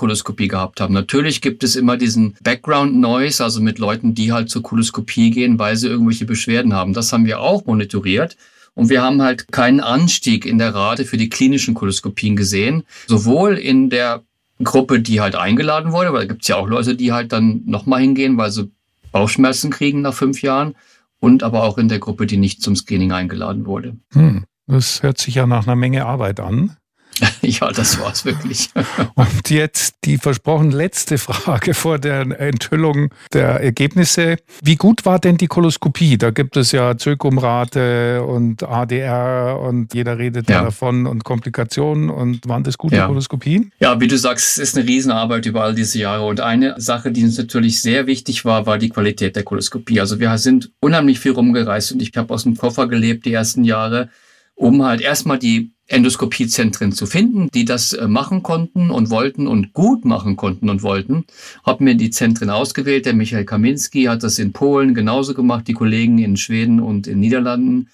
Screening-Koloskopie 0.00 0.48
gehabt 0.48 0.80
haben. 0.80 0.94
Natürlich 0.94 1.40
gibt 1.40 1.62
es 1.62 1.76
immer 1.76 1.96
diesen 1.96 2.36
Background-Noise, 2.42 3.44
also 3.44 3.60
mit 3.60 3.78
Leuten, 3.78 4.14
die 4.14 4.32
halt 4.32 4.50
zur 4.50 4.62
Koloskopie 4.62 5.30
gehen, 5.30 5.58
weil 5.58 5.76
sie 5.76 5.88
irgendwelche 5.88 6.24
Beschwerden 6.24 6.72
haben. 6.74 6.94
Das 6.94 7.12
haben 7.12 7.26
wir 7.26 7.40
auch 7.40 7.66
monitoriert. 7.66 8.36
Und 8.74 8.88
wir 8.88 9.02
haben 9.02 9.20
halt 9.20 9.50
keinen 9.52 9.80
Anstieg 9.80 10.46
in 10.46 10.58
der 10.58 10.74
Rate 10.74 11.04
für 11.04 11.16
die 11.16 11.28
klinischen 11.28 11.74
Koloskopien 11.74 12.36
gesehen. 12.36 12.84
Sowohl 13.06 13.58
in 13.58 13.90
der 13.90 14.22
Gruppe, 14.62 15.00
die 15.00 15.20
halt 15.20 15.34
eingeladen 15.34 15.92
wurde, 15.92 16.12
weil 16.12 16.20
da 16.20 16.26
gibt 16.26 16.42
es 16.42 16.48
ja 16.48 16.56
auch 16.56 16.68
Leute, 16.68 16.94
die 16.94 17.12
halt 17.12 17.32
dann 17.32 17.62
nochmal 17.66 18.00
hingehen, 18.00 18.36
weil 18.36 18.50
sie 18.50 18.70
Bauchschmerzen 19.12 19.70
kriegen 19.70 20.02
nach 20.02 20.14
fünf 20.14 20.42
Jahren. 20.42 20.76
Und 21.18 21.42
aber 21.42 21.64
auch 21.64 21.76
in 21.76 21.88
der 21.88 21.98
Gruppe, 21.98 22.26
die 22.26 22.38
nicht 22.38 22.62
zum 22.62 22.74
Screening 22.76 23.12
eingeladen 23.12 23.66
wurde. 23.66 23.96
Hm, 24.12 24.44
das 24.66 25.02
hört 25.02 25.18
sich 25.18 25.34
ja 25.34 25.46
nach 25.46 25.66
einer 25.66 25.76
Menge 25.76 26.06
Arbeit 26.06 26.40
an. 26.40 26.76
ja, 27.42 27.70
das 27.72 27.98
war's 28.00 28.24
wirklich. 28.24 28.70
Und 29.14 29.50
jetzt 29.50 29.96
die 30.04 30.18
versprochen 30.18 30.70
letzte 30.70 31.18
Frage 31.18 31.74
vor 31.74 31.98
der 31.98 32.40
Enthüllung 32.40 33.10
der 33.32 33.60
Ergebnisse. 33.60 34.36
Wie 34.62 34.76
gut 34.76 35.04
war 35.04 35.18
denn 35.18 35.36
die 35.36 35.46
Koloskopie? 35.46 36.18
Da 36.18 36.30
gibt 36.30 36.56
es 36.56 36.72
ja 36.72 36.96
Zirkumrate 36.96 38.22
und 38.22 38.62
ADR 38.62 39.60
und 39.60 39.94
jeder 39.94 40.18
redet 40.18 40.48
ja. 40.48 40.62
davon 40.62 41.06
und 41.06 41.24
Komplikationen. 41.24 42.10
Und 42.10 42.48
waren 42.48 42.64
das 42.64 42.78
gute 42.78 42.96
ja. 42.96 43.06
Koloskopien? 43.06 43.72
Ja, 43.80 44.00
wie 44.00 44.08
du 44.08 44.16
sagst, 44.16 44.58
es 44.58 44.58
ist 44.58 44.76
eine 44.76 44.86
Riesenarbeit 44.86 45.46
über 45.46 45.62
all 45.62 45.74
diese 45.74 45.98
Jahre. 45.98 46.26
Und 46.26 46.40
eine 46.40 46.80
Sache, 46.80 47.12
die 47.12 47.24
uns 47.24 47.38
natürlich 47.38 47.80
sehr 47.80 48.06
wichtig 48.06 48.44
war, 48.44 48.66
war 48.66 48.78
die 48.78 48.88
Qualität 48.88 49.36
der 49.36 49.42
Koloskopie. 49.42 50.00
Also 50.00 50.20
wir 50.20 50.36
sind 50.38 50.70
unheimlich 50.80 51.20
viel 51.20 51.32
rumgereist 51.32 51.92
und 51.92 52.02
ich 52.02 52.16
habe 52.16 52.32
aus 52.32 52.44
dem 52.44 52.56
Koffer 52.56 52.88
gelebt 52.88 53.26
die 53.26 53.32
ersten 53.32 53.64
Jahre, 53.64 54.08
um 54.54 54.84
halt 54.84 55.00
erstmal 55.00 55.38
die 55.38 55.72
Endoskopiezentren 55.90 56.92
zu 56.92 57.06
finden, 57.06 57.50
die 57.52 57.64
das 57.64 57.92
äh, 57.92 58.06
machen 58.06 58.42
konnten 58.42 58.90
und 58.90 59.10
wollten 59.10 59.46
und 59.46 59.72
gut 59.72 60.04
machen 60.04 60.36
konnten 60.36 60.70
und 60.70 60.82
wollten. 60.82 61.24
Hab 61.64 61.80
mir 61.80 61.96
die 61.96 62.10
Zentren 62.10 62.48
ausgewählt. 62.48 63.06
Der 63.06 63.14
Michael 63.14 63.44
Kaminski 63.44 64.04
hat 64.04 64.22
das 64.22 64.38
in 64.38 64.52
Polen 64.52 64.94
genauso 64.94 65.34
gemacht, 65.34 65.66
die 65.68 65.74
Kollegen 65.74 66.18
in 66.18 66.36
Schweden 66.36 66.80
und 66.80 67.06
in 67.06 67.20
Niederlanden. 67.20 67.88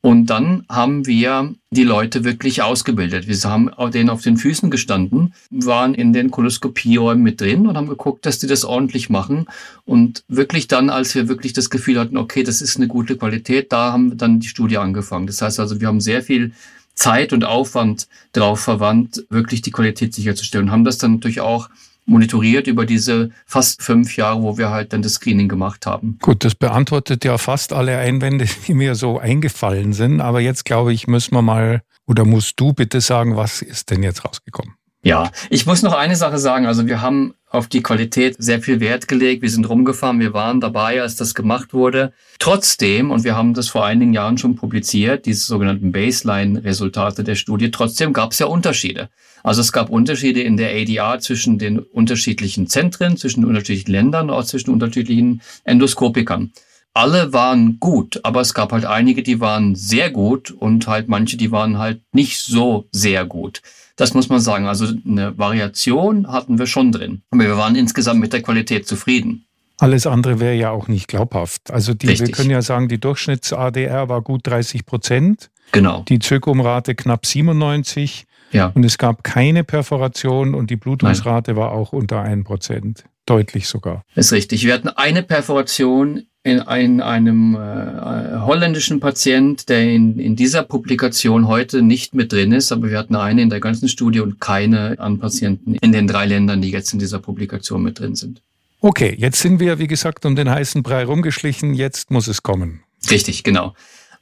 Und 0.00 0.26
dann 0.26 0.64
haben 0.68 1.06
wir 1.06 1.54
die 1.70 1.82
Leute 1.82 2.24
wirklich 2.24 2.60
ausgebildet. 2.60 3.26
Wir 3.26 3.38
haben 3.50 3.70
denen 3.90 4.10
auf 4.10 4.20
den 4.20 4.36
Füßen 4.36 4.70
gestanden, 4.70 5.32
waren 5.48 5.94
in 5.94 6.12
den 6.12 6.30
Koloskopieräumen 6.30 7.22
mit 7.22 7.40
drin 7.40 7.66
und 7.66 7.78
haben 7.78 7.88
geguckt, 7.88 8.26
dass 8.26 8.38
die 8.38 8.46
das 8.46 8.66
ordentlich 8.66 9.08
machen. 9.08 9.46
Und 9.86 10.22
wirklich 10.28 10.68
dann, 10.68 10.90
als 10.90 11.14
wir 11.14 11.28
wirklich 11.28 11.54
das 11.54 11.70
Gefühl 11.70 11.98
hatten, 11.98 12.18
okay, 12.18 12.42
das 12.42 12.60
ist 12.60 12.76
eine 12.76 12.86
gute 12.86 13.16
Qualität, 13.16 13.72
da 13.72 13.92
haben 13.92 14.10
wir 14.10 14.16
dann 14.18 14.40
die 14.40 14.48
Studie 14.48 14.76
angefangen. 14.76 15.26
Das 15.26 15.40
heißt 15.40 15.58
also, 15.58 15.80
wir 15.80 15.88
haben 15.88 16.02
sehr 16.02 16.20
viel 16.20 16.52
Zeit 16.94 17.32
und 17.32 17.44
Aufwand 17.44 18.08
drauf 18.32 18.60
verwandt, 18.60 19.24
wirklich 19.30 19.62
die 19.62 19.70
Qualität 19.70 20.14
sicherzustellen. 20.14 20.70
Haben 20.70 20.84
das 20.84 20.98
dann 20.98 21.14
natürlich 21.14 21.40
auch 21.40 21.68
monitoriert 22.06 22.66
über 22.66 22.86
diese 22.86 23.30
fast 23.46 23.82
fünf 23.82 24.16
Jahre, 24.16 24.42
wo 24.42 24.58
wir 24.58 24.70
halt 24.70 24.92
dann 24.92 25.02
das 25.02 25.14
Screening 25.14 25.48
gemacht 25.48 25.86
haben. 25.86 26.18
Gut, 26.20 26.44
das 26.44 26.54
beantwortet 26.54 27.24
ja 27.24 27.38
fast 27.38 27.72
alle 27.72 27.96
Einwände, 27.98 28.46
die 28.66 28.74
mir 28.74 28.94
so 28.94 29.18
eingefallen 29.18 29.92
sind. 29.92 30.20
Aber 30.20 30.40
jetzt 30.40 30.64
glaube 30.64 30.92
ich, 30.92 31.06
müssen 31.06 31.34
wir 31.34 31.42
mal 31.42 31.82
oder 32.06 32.24
musst 32.24 32.60
du 32.60 32.72
bitte 32.72 33.00
sagen, 33.00 33.36
was 33.36 33.62
ist 33.62 33.90
denn 33.90 34.02
jetzt 34.02 34.24
rausgekommen? 34.24 34.74
Ja, 35.04 35.30
ich 35.50 35.66
muss 35.66 35.82
noch 35.82 35.92
eine 35.92 36.16
Sache 36.16 36.38
sagen. 36.38 36.64
Also 36.64 36.86
wir 36.86 37.02
haben 37.02 37.34
auf 37.50 37.68
die 37.68 37.82
Qualität 37.82 38.36
sehr 38.38 38.62
viel 38.62 38.80
Wert 38.80 39.06
gelegt. 39.06 39.42
Wir 39.42 39.50
sind 39.50 39.68
rumgefahren, 39.68 40.18
wir 40.18 40.32
waren 40.32 40.62
dabei, 40.62 41.02
als 41.02 41.14
das 41.14 41.34
gemacht 41.34 41.74
wurde. 41.74 42.14
Trotzdem, 42.38 43.10
und 43.10 43.22
wir 43.22 43.36
haben 43.36 43.52
das 43.52 43.68
vor 43.68 43.84
einigen 43.84 44.14
Jahren 44.14 44.38
schon 44.38 44.56
publiziert, 44.56 45.26
diese 45.26 45.44
sogenannten 45.44 45.92
Baseline-Resultate 45.92 47.22
der 47.22 47.34
Studie, 47.34 47.70
trotzdem 47.70 48.14
gab 48.14 48.32
es 48.32 48.38
ja 48.38 48.46
Unterschiede. 48.46 49.10
Also 49.42 49.60
es 49.60 49.72
gab 49.72 49.90
Unterschiede 49.90 50.40
in 50.40 50.56
der 50.56 50.70
ADR 50.70 51.20
zwischen 51.20 51.58
den 51.58 51.78
unterschiedlichen 51.78 52.66
Zentren, 52.66 53.18
zwischen 53.18 53.42
den 53.42 53.48
unterschiedlichen 53.50 53.92
Ländern, 53.92 54.30
auch 54.30 54.44
zwischen 54.44 54.70
unterschiedlichen 54.70 55.42
Endoskopikern 55.64 56.50
alle 56.96 57.32
waren 57.32 57.78
gut, 57.80 58.20
aber 58.22 58.40
es 58.40 58.54
gab 58.54 58.70
halt 58.70 58.84
einige, 58.84 59.24
die 59.24 59.40
waren 59.40 59.74
sehr 59.74 60.10
gut 60.10 60.52
und 60.52 60.86
halt 60.86 61.08
manche, 61.08 61.36
die 61.36 61.50
waren 61.50 61.78
halt 61.78 62.02
nicht 62.12 62.38
so 62.38 62.86
sehr 62.92 63.24
gut. 63.24 63.62
Das 63.96 64.14
muss 64.14 64.28
man 64.28 64.40
sagen. 64.40 64.66
Also 64.66 64.86
eine 65.06 65.38
Variation 65.38 66.26
hatten 66.26 66.58
wir 66.58 66.66
schon 66.66 66.92
drin. 66.92 67.22
Aber 67.30 67.42
wir 67.42 67.56
waren 67.56 67.76
insgesamt 67.76 68.20
mit 68.20 68.32
der 68.32 68.42
Qualität 68.42 68.86
zufrieden. 68.86 69.46
Alles 69.78 70.06
andere 70.06 70.40
wäre 70.40 70.54
ja 70.54 70.70
auch 70.70 70.88
nicht 70.88 71.08
glaubhaft. 71.08 71.70
Also 71.70 71.94
die, 71.94 72.08
wir 72.08 72.30
können 72.30 72.50
ja 72.50 72.62
sagen, 72.62 72.88
die 72.88 73.00
Durchschnitts-ADR 73.00 74.08
war 74.08 74.22
gut 74.22 74.46
30 74.46 74.86
Prozent. 74.86 75.50
Genau. 75.72 76.04
Die 76.08 76.20
Zirkumrate 76.20 76.94
knapp 76.94 77.26
97. 77.26 78.24
Ja. 78.52 78.70
Und 78.74 78.84
es 78.84 78.98
gab 78.98 79.24
keine 79.24 79.64
Perforation 79.64 80.54
und 80.54 80.70
die 80.70 80.76
Blutungsrate 80.76 81.52
Nein. 81.52 81.60
war 81.60 81.72
auch 81.72 81.92
unter 81.92 82.22
1 82.22 82.44
Prozent. 82.44 83.04
Deutlich 83.26 83.68
sogar. 83.68 84.04
ist 84.14 84.32
richtig. 84.32 84.64
Wir 84.64 84.74
hatten 84.74 84.88
eine 84.88 85.22
Perforation 85.22 86.26
in, 86.42 86.58
in 86.58 87.00
einem 87.00 87.54
äh, 87.54 88.38
holländischen 88.40 89.00
Patient, 89.00 89.68
der 89.68 89.82
in, 89.82 90.18
in 90.18 90.36
dieser 90.36 90.62
Publikation 90.62 91.48
heute 91.48 91.80
nicht 91.80 92.14
mit 92.14 92.32
drin 92.32 92.52
ist, 92.52 92.70
aber 92.70 92.90
wir 92.90 92.98
hatten 92.98 93.16
eine 93.16 93.40
in 93.40 93.50
der 93.50 93.60
ganzen 93.60 93.88
Studie 93.88 94.20
und 94.20 94.40
keine 94.40 94.98
an 94.98 95.18
Patienten 95.18 95.74
in 95.76 95.92
den 95.92 96.06
drei 96.06 96.26
Ländern, 96.26 96.60
die 96.60 96.70
jetzt 96.70 96.92
in 96.92 96.98
dieser 96.98 97.18
Publikation 97.18 97.82
mit 97.82 97.98
drin 97.98 98.14
sind. 98.14 98.42
Okay, 98.80 99.14
jetzt 99.18 99.40
sind 99.40 99.60
wir, 99.60 99.78
wie 99.78 99.86
gesagt, 99.86 100.26
um 100.26 100.36
den 100.36 100.50
heißen 100.50 100.82
Brei 100.82 101.04
rumgeschlichen. 101.04 101.72
Jetzt 101.72 102.10
muss 102.10 102.28
es 102.28 102.42
kommen. 102.42 102.82
Richtig, 103.10 103.42
genau. 103.42 103.74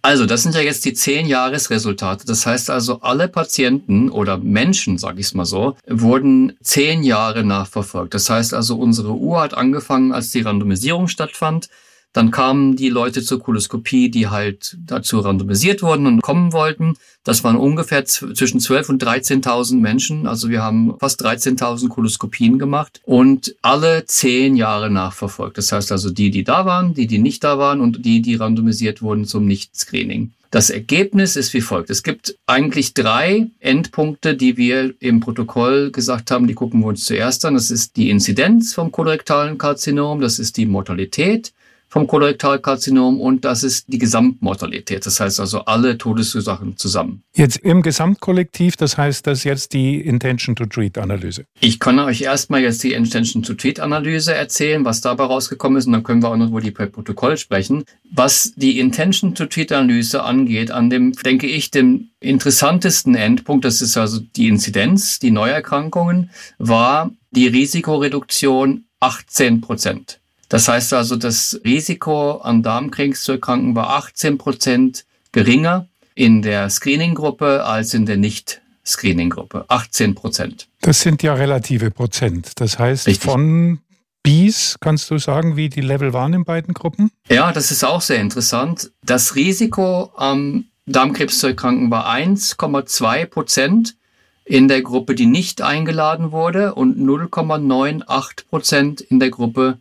Also, 0.05 0.27
das 0.27 0.43
sind 0.43 0.57
ja 0.57 0.61
jetzt 0.61 0.85
die 0.85 0.95
zehn 0.95 1.27
Jahresresultate. 1.27 2.27
Das 2.27 2.45
heißt 2.45 2.71
also, 2.71 3.01
alle 3.03 3.29
Patienten 3.29 4.11
oder 4.11 4.37
Menschen, 4.37 4.99
sage 4.99 5.21
ich 5.21 5.27
es 5.27 5.35
mal 5.35 5.45
so, 5.45 5.77
wurden 5.87 6.57
zehn 6.61 7.05
Jahre 7.05 7.45
nachverfolgt. 7.45 8.13
Das 8.13 8.29
heißt 8.29 8.53
also, 8.53 8.77
unsere 8.77 9.13
Uhr 9.13 9.41
hat 9.41 9.55
angefangen, 9.55 10.11
als 10.13 10.33
die 10.33 10.41
Randomisierung 10.41 11.07
stattfand. 11.07 11.69
Dann 12.13 12.31
kamen 12.31 12.77
die 12.77 12.91
Leute 12.91 13.23
zur 13.23 13.41
Koloskopie, 13.41 14.11
die 14.11 14.29
halt 14.29 14.77
dazu 14.85 15.21
randomisiert 15.21 15.83
wurden 15.83 16.07
und 16.07 16.21
kommen 16.21 16.53
wollten. 16.53 16.95
Das 17.25 17.43
waren 17.43 17.57
ungefähr 17.57 18.05
zwischen 18.05 18.61
12 18.61 18.91
und 18.91 19.03
13.000 19.03 19.77
Menschen. 19.77 20.27
Also 20.27 20.51
wir 20.51 20.63
haben 20.63 20.95
fast 21.01 21.25
13.000 21.25 21.89
Koloskopien 21.89 22.59
gemacht 22.59 23.01
und 23.05 23.55
alle 23.63 24.05
zehn 24.05 24.57
Jahre 24.57 24.91
nachverfolgt. 24.91 25.57
Das 25.57 25.73
heißt 25.73 25.91
also 25.91 26.11
die, 26.11 26.31
die 26.31 26.45
da 26.45 26.67
waren, 26.67 26.93
die, 26.93 27.07
die 27.07 27.19
nicht 27.19 27.45
da 27.45 27.59
waren 27.59 27.81
und 27.81 28.05
die, 28.05 28.21
die 28.21 28.35
randomisiert 28.35 29.01
wurden 29.01 29.25
zum 29.25 29.47
Nicht-Screening. 29.47 30.33
Das 30.51 30.69
Ergebnis 30.69 31.37
ist 31.37 31.55
wie 31.55 31.63
folgt. 31.63 31.89
Es 31.89 32.03
gibt 32.03 32.37
eigentlich 32.47 32.93
drei 32.93 33.47
Endpunkte, 33.59 34.37
die 34.37 34.59
wir 34.59 34.93
im 35.01 35.21
Protokoll 35.21 35.91
gesagt 35.91 36.31
haben, 36.31 36.47
die 36.47 36.53
gucken 36.53 36.81
wir 36.81 36.89
uns 36.89 37.07
zuerst 37.07 37.47
an. 37.47 37.55
Das 37.55 37.71
ist 37.71 37.97
die 37.97 38.11
Inzidenz 38.11 38.75
vom 38.75 38.93
kolorektalen 38.93 39.57
Karzinom, 39.57 40.21
das 40.21 40.39
ist 40.39 40.59
die 40.59 40.67
Mortalität 40.67 41.55
vom 41.93 42.07
Kolorektalkarzinom 42.07 43.21
und 43.21 43.45
das 43.45 43.63
ist 43.63 43.85
die 43.89 43.99
Gesamtmortalität. 43.99 45.05
Das 45.05 45.21
heißt 45.21 45.39
also 45.41 45.67
alle 45.67 45.99
Todesursachen 45.99 46.79
zusammen. 46.79 47.23
Jetzt 47.35 47.59
im 47.59 47.83
Gesamtkollektiv, 47.83 48.77
das 48.77 48.97
heißt 48.97 49.27
das 49.27 49.45
jetzt 49.45 49.75
die 49.75 50.01
Intention 50.01 50.57
to 50.57 50.65
Treat 50.65 50.97
Analyse. 50.97 51.45
Ich 51.61 51.81
kann 51.81 51.99
euch 51.99 52.23
erstmal 52.23 52.63
jetzt 52.63 52.83
die 52.83 52.95
Intention 52.95 53.43
to 53.43 53.53
Treat 53.53 53.79
Analyse 53.79 54.33
erzählen, 54.33 54.87
was 54.87 55.03
dabei 55.03 55.25
rausgekommen 55.25 55.77
ist 55.77 55.87
und 55.87 55.93
dann 55.93 56.03
können 56.03 56.23
wir 56.23 56.31
auch 56.31 56.37
noch 56.39 56.49
über 56.49 56.63
die 56.63 56.71
Protokoll 56.71 57.37
sprechen. 57.37 57.85
Was 58.11 58.55
die 58.57 58.81
Intention 58.81 59.35
to 59.35 59.45
Treat 59.45 59.71
Analyse 59.71 60.23
angeht, 60.23 60.71
an 60.71 60.89
dem, 60.89 61.13
denke 61.13 61.47
ich, 61.47 61.71
dem 61.71 62.09
interessantesten 62.21 63.15
Endpunkt, 63.15 63.67
das 63.67 63.83
ist 63.83 63.99
also 63.99 64.19
die 64.19 64.49
Inzidenz, 64.49 65.19
die 65.19 65.31
Neuerkrankungen, 65.31 66.31
war 66.57 67.11
die 67.33 67.49
Risikoreduktion 67.49 68.87
18 69.01 69.61
Prozent. 69.61 70.22
Das 70.53 70.69
heißt 70.69 70.93
also, 70.93 71.17
das 71.17 71.59
Risiko 71.65 72.33
an 72.33 72.63
Darmkrebs 72.63 73.23
zu 73.23 73.33
erkranken 73.33 73.75
war 73.75 73.89
18 73.97 74.37
Prozent 74.37 75.07
geringer 75.33 75.89
in 76.15 76.43
der 76.43 76.69
Screening-Gruppe 76.69 77.65
als 77.65 77.95
in 77.95 78.05
der 78.05 78.19
Nicht-Screening-Gruppe. 78.19 79.65
18 79.69 80.15
Prozent. 80.15 80.69
Das 80.83 81.01
sind 81.01 81.23
ja 81.23 81.33
relative 81.33 81.91
Prozent. 81.91 82.61
Das 82.61 82.79
heißt, 82.79 83.07
Richtig. 83.07 83.25
von 83.25 83.79
Bis, 84.23 84.77
kannst 84.79 85.11
du 85.11 85.17
sagen, 85.17 85.57
wie 85.57 85.71
die 85.71 85.81
Level 85.81 86.13
waren 86.13 86.35
in 86.35 86.45
beiden 86.45 86.75
Gruppen? 86.75 87.11
Ja, 87.31 87.51
das 87.51 87.71
ist 87.71 87.83
auch 87.83 88.03
sehr 88.03 88.21
interessant. 88.21 88.93
Das 89.07 89.35
Risiko 89.35 90.13
am 90.17 90.67
Darmkrebs 90.85 91.39
zu 91.39 91.47
erkranken 91.47 91.91
war 91.91 92.07
1,2 92.13 93.25
Prozent 93.25 93.97
in 94.45 94.69
der 94.69 94.83
Gruppe, 94.83 95.15
die 95.15 95.25
nicht 95.25 95.63
eingeladen 95.63 96.31
wurde 96.31 96.75
und 96.75 96.99
0,98 96.99 98.49
Prozent 98.51 99.01
in 99.01 99.19
der 99.19 99.31
Gruppe, 99.31 99.79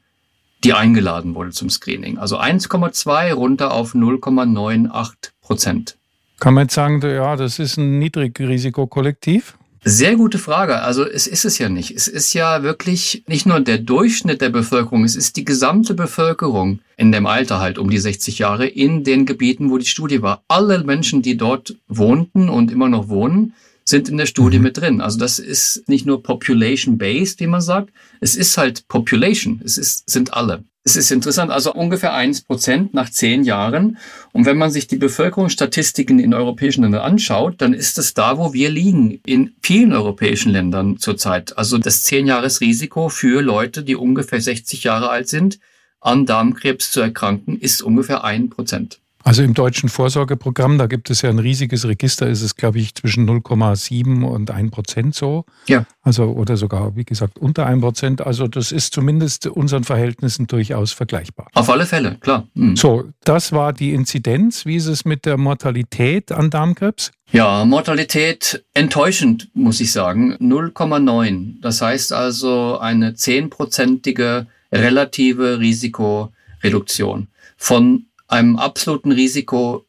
die 0.64 0.74
eingeladen 0.74 1.36
wurde 1.36 1.52
zum 1.52 1.70
Screening. 1.70 2.18
Also 2.18 2.40
1,2 2.40 3.34
runter 3.34 3.74
auf 3.74 3.94
0,98 3.94 5.30
Prozent. 5.42 5.98
Kann 6.40 6.54
man 6.54 6.66
jetzt 6.66 6.76
sagen, 6.76 7.02
ja, 7.02 7.36
das 7.36 7.60
ist 7.60 7.78
ein 7.78 8.00
Niedrigrisikokollektiv? 8.00 9.58
Sehr 9.84 10.16
gute 10.16 10.38
Frage. 10.38 10.82
Also 10.82 11.08
es 11.08 11.26
ist 11.26 11.44
es 11.44 11.58
ja 11.58 11.68
nicht. 11.68 11.90
Es 11.90 12.08
ist 12.08 12.34
ja 12.34 12.62
wirklich 12.62 13.24
nicht 13.28 13.48
nur 13.48 13.60
der 13.60 13.80
Durchschnitt 13.80 14.40
der 14.40 14.50
Bevölkerung, 14.50 15.04
es 15.04 15.16
ist 15.16 15.38
die 15.38 15.46
gesamte 15.46 15.96
Bevölkerung 15.96 16.82
in 16.98 17.12
dem 17.12 17.26
Alter 17.26 17.60
halt 17.60 17.80
um 17.80 17.90
die 17.90 17.98
60 17.98 18.38
Jahre 18.38 18.68
in 18.68 19.04
den 19.04 19.26
Gebieten, 19.26 19.72
wo 19.72 19.80
die 19.80 19.88
Studie 19.88 20.22
war. 20.22 20.44
Alle 20.48 20.84
Menschen, 20.84 21.24
die 21.24 21.36
dort 21.36 21.76
wohnten 21.88 22.48
und 22.48 22.72
immer 22.72 22.90
noch 22.90 23.10
wohnen, 23.10 23.56
sind 23.92 24.10
in 24.10 24.18
der 24.18 24.26
Studie 24.26 24.58
mhm. 24.58 24.64
mit 24.64 24.78
drin. 24.78 25.02
Also 25.02 25.20
das 25.20 25.38
ist 25.38 25.88
nicht 25.88 26.08
nur 26.08 26.24
population-based, 26.24 27.40
wie 27.40 27.48
man 27.48 27.62
sagt. 27.62 27.94
Es 28.20 28.36
ist 28.36 28.58
halt 28.58 28.88
Population. 28.88 29.62
Es 29.64 29.78
ist, 29.78 30.10
sind 30.10 30.34
alle. 30.34 30.64
Es 30.84 30.96
ist 30.96 31.12
interessant, 31.12 31.52
also 31.52 31.74
ungefähr 31.74 32.16
eins 32.16 32.42
Prozent 32.42 32.96
nach 32.96 33.12
zehn 33.12 33.44
Jahren. 33.44 34.00
Und 34.34 34.48
wenn 34.48 34.58
man 34.58 34.72
sich 34.72 34.88
die 34.88 34.96
Bevölkerungsstatistiken 34.98 36.18
in 36.18 36.34
europäischen 36.34 36.82
Ländern 36.82 37.04
anschaut, 37.04 37.56
dann 37.60 37.76
ist 37.76 38.00
es 38.00 38.16
da, 38.16 38.40
wo 38.40 38.52
wir 38.54 38.72
liegen, 38.72 39.20
in 39.28 39.54
vielen 39.62 39.94
europäischen 39.94 40.52
Ländern 40.52 40.98
zurzeit. 40.98 41.56
Also 41.56 41.78
das 41.78 42.02
zehn 42.02 42.26
Jahres 42.26 42.62
Risiko 42.62 43.10
für 43.10 43.44
Leute, 43.44 43.84
die 43.84 43.96
ungefähr 43.96 44.42
60 44.42 44.84
Jahre 44.84 45.10
alt 45.12 45.28
sind, 45.28 45.60
an 46.00 46.26
Darmkrebs 46.26 46.92
zu 46.92 47.00
erkranken, 47.02 47.60
ist 47.60 47.84
ungefähr 47.84 48.24
ein 48.24 48.50
Prozent. 48.50 49.00
Also 49.24 49.44
im 49.44 49.54
deutschen 49.54 49.90
Vorsorgeprogramm, 49.90 50.78
da 50.78 50.88
gibt 50.88 51.10
es 51.10 51.22
ja 51.22 51.30
ein 51.30 51.40
riesiges 51.40 51.88
Register, 51.88 52.28
ist 52.28 52.42
es, 52.42 52.56
glaube 52.56 52.80
ich, 52.80 52.96
zwischen 52.96 53.30
0,7 53.30 54.24
und 54.24 54.52
1 54.52 54.72
Prozent 54.72 55.16
so. 55.16 55.46
Ja. 55.68 55.86
Also, 56.02 56.26
oder 56.26 56.58
sogar, 56.58 56.96
wie 56.96 57.06
gesagt, 57.06 57.38
unter 57.40 57.66
1 57.66 57.82
Prozent. 57.82 58.22
Also, 58.22 58.48
das 58.48 58.72
ist 58.72 58.94
zumindest 58.94 59.48
unseren 59.48 59.84
Verhältnissen 59.84 60.48
durchaus 60.48 60.92
vergleichbar. 60.92 61.48
Auf 61.54 61.70
alle 61.70 61.86
Fälle, 61.86 62.18
klar. 62.20 62.48
Mhm. 62.54 62.76
So, 62.76 63.06
das 63.24 63.52
war 63.52 63.74
die 63.74 63.94
Inzidenz. 63.94 64.66
Wie 64.66 64.76
ist 64.76 64.88
es 64.88 65.06
mit 65.06 65.26
der 65.26 65.38
Mortalität 65.38 66.32
an 66.32 66.50
Darmkrebs? 66.50 67.12
Ja, 67.32 67.64
Mortalität 67.64 68.66
enttäuschend, 68.74 69.50
muss 69.54 69.80
ich 69.80 69.92
sagen. 69.92 70.34
0,9. 70.36 71.62
Das 71.62 71.82
heißt 71.82 72.12
also 72.12 72.78
eine 72.80 73.14
zehnprozentige 73.14 74.48
relative 74.72 75.60
Risikoreduktion 75.60 77.28
von 77.58 78.08
einem 78.32 78.56
absoluten 78.58 79.12
Risiko 79.12 79.86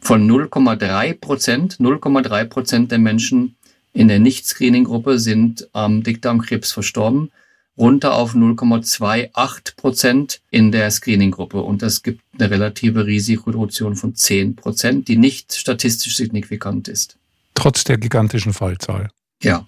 von 0.00 0.28
0,3 0.28 1.14
Prozent. 1.14 1.76
0,3 1.78 2.44
Prozent 2.44 2.90
der 2.90 2.98
Menschen 2.98 3.56
in 3.92 4.08
der 4.08 4.18
Nicht-Screening-Gruppe 4.18 5.18
sind 5.18 5.68
am 5.72 6.02
Dickdarmkrebs 6.02 6.72
verstorben, 6.72 7.30
runter 7.78 8.14
auf 8.14 8.34
0,28 8.34 9.76
Prozent 9.76 10.40
in 10.50 10.72
der 10.72 10.90
Screening-Gruppe. 10.90 11.60
Und 11.60 11.82
das 11.82 12.02
gibt 12.02 12.22
eine 12.38 12.50
relative 12.50 13.06
Risikoreduktion 13.06 13.96
von 13.96 14.14
10 14.14 14.56
Prozent, 14.56 15.08
die 15.08 15.16
nicht 15.16 15.54
statistisch 15.54 16.16
signifikant 16.16 16.88
ist. 16.88 17.16
Trotz 17.54 17.84
der 17.84 17.98
gigantischen 17.98 18.52
Fallzahl. 18.52 19.10
Ja. 19.42 19.66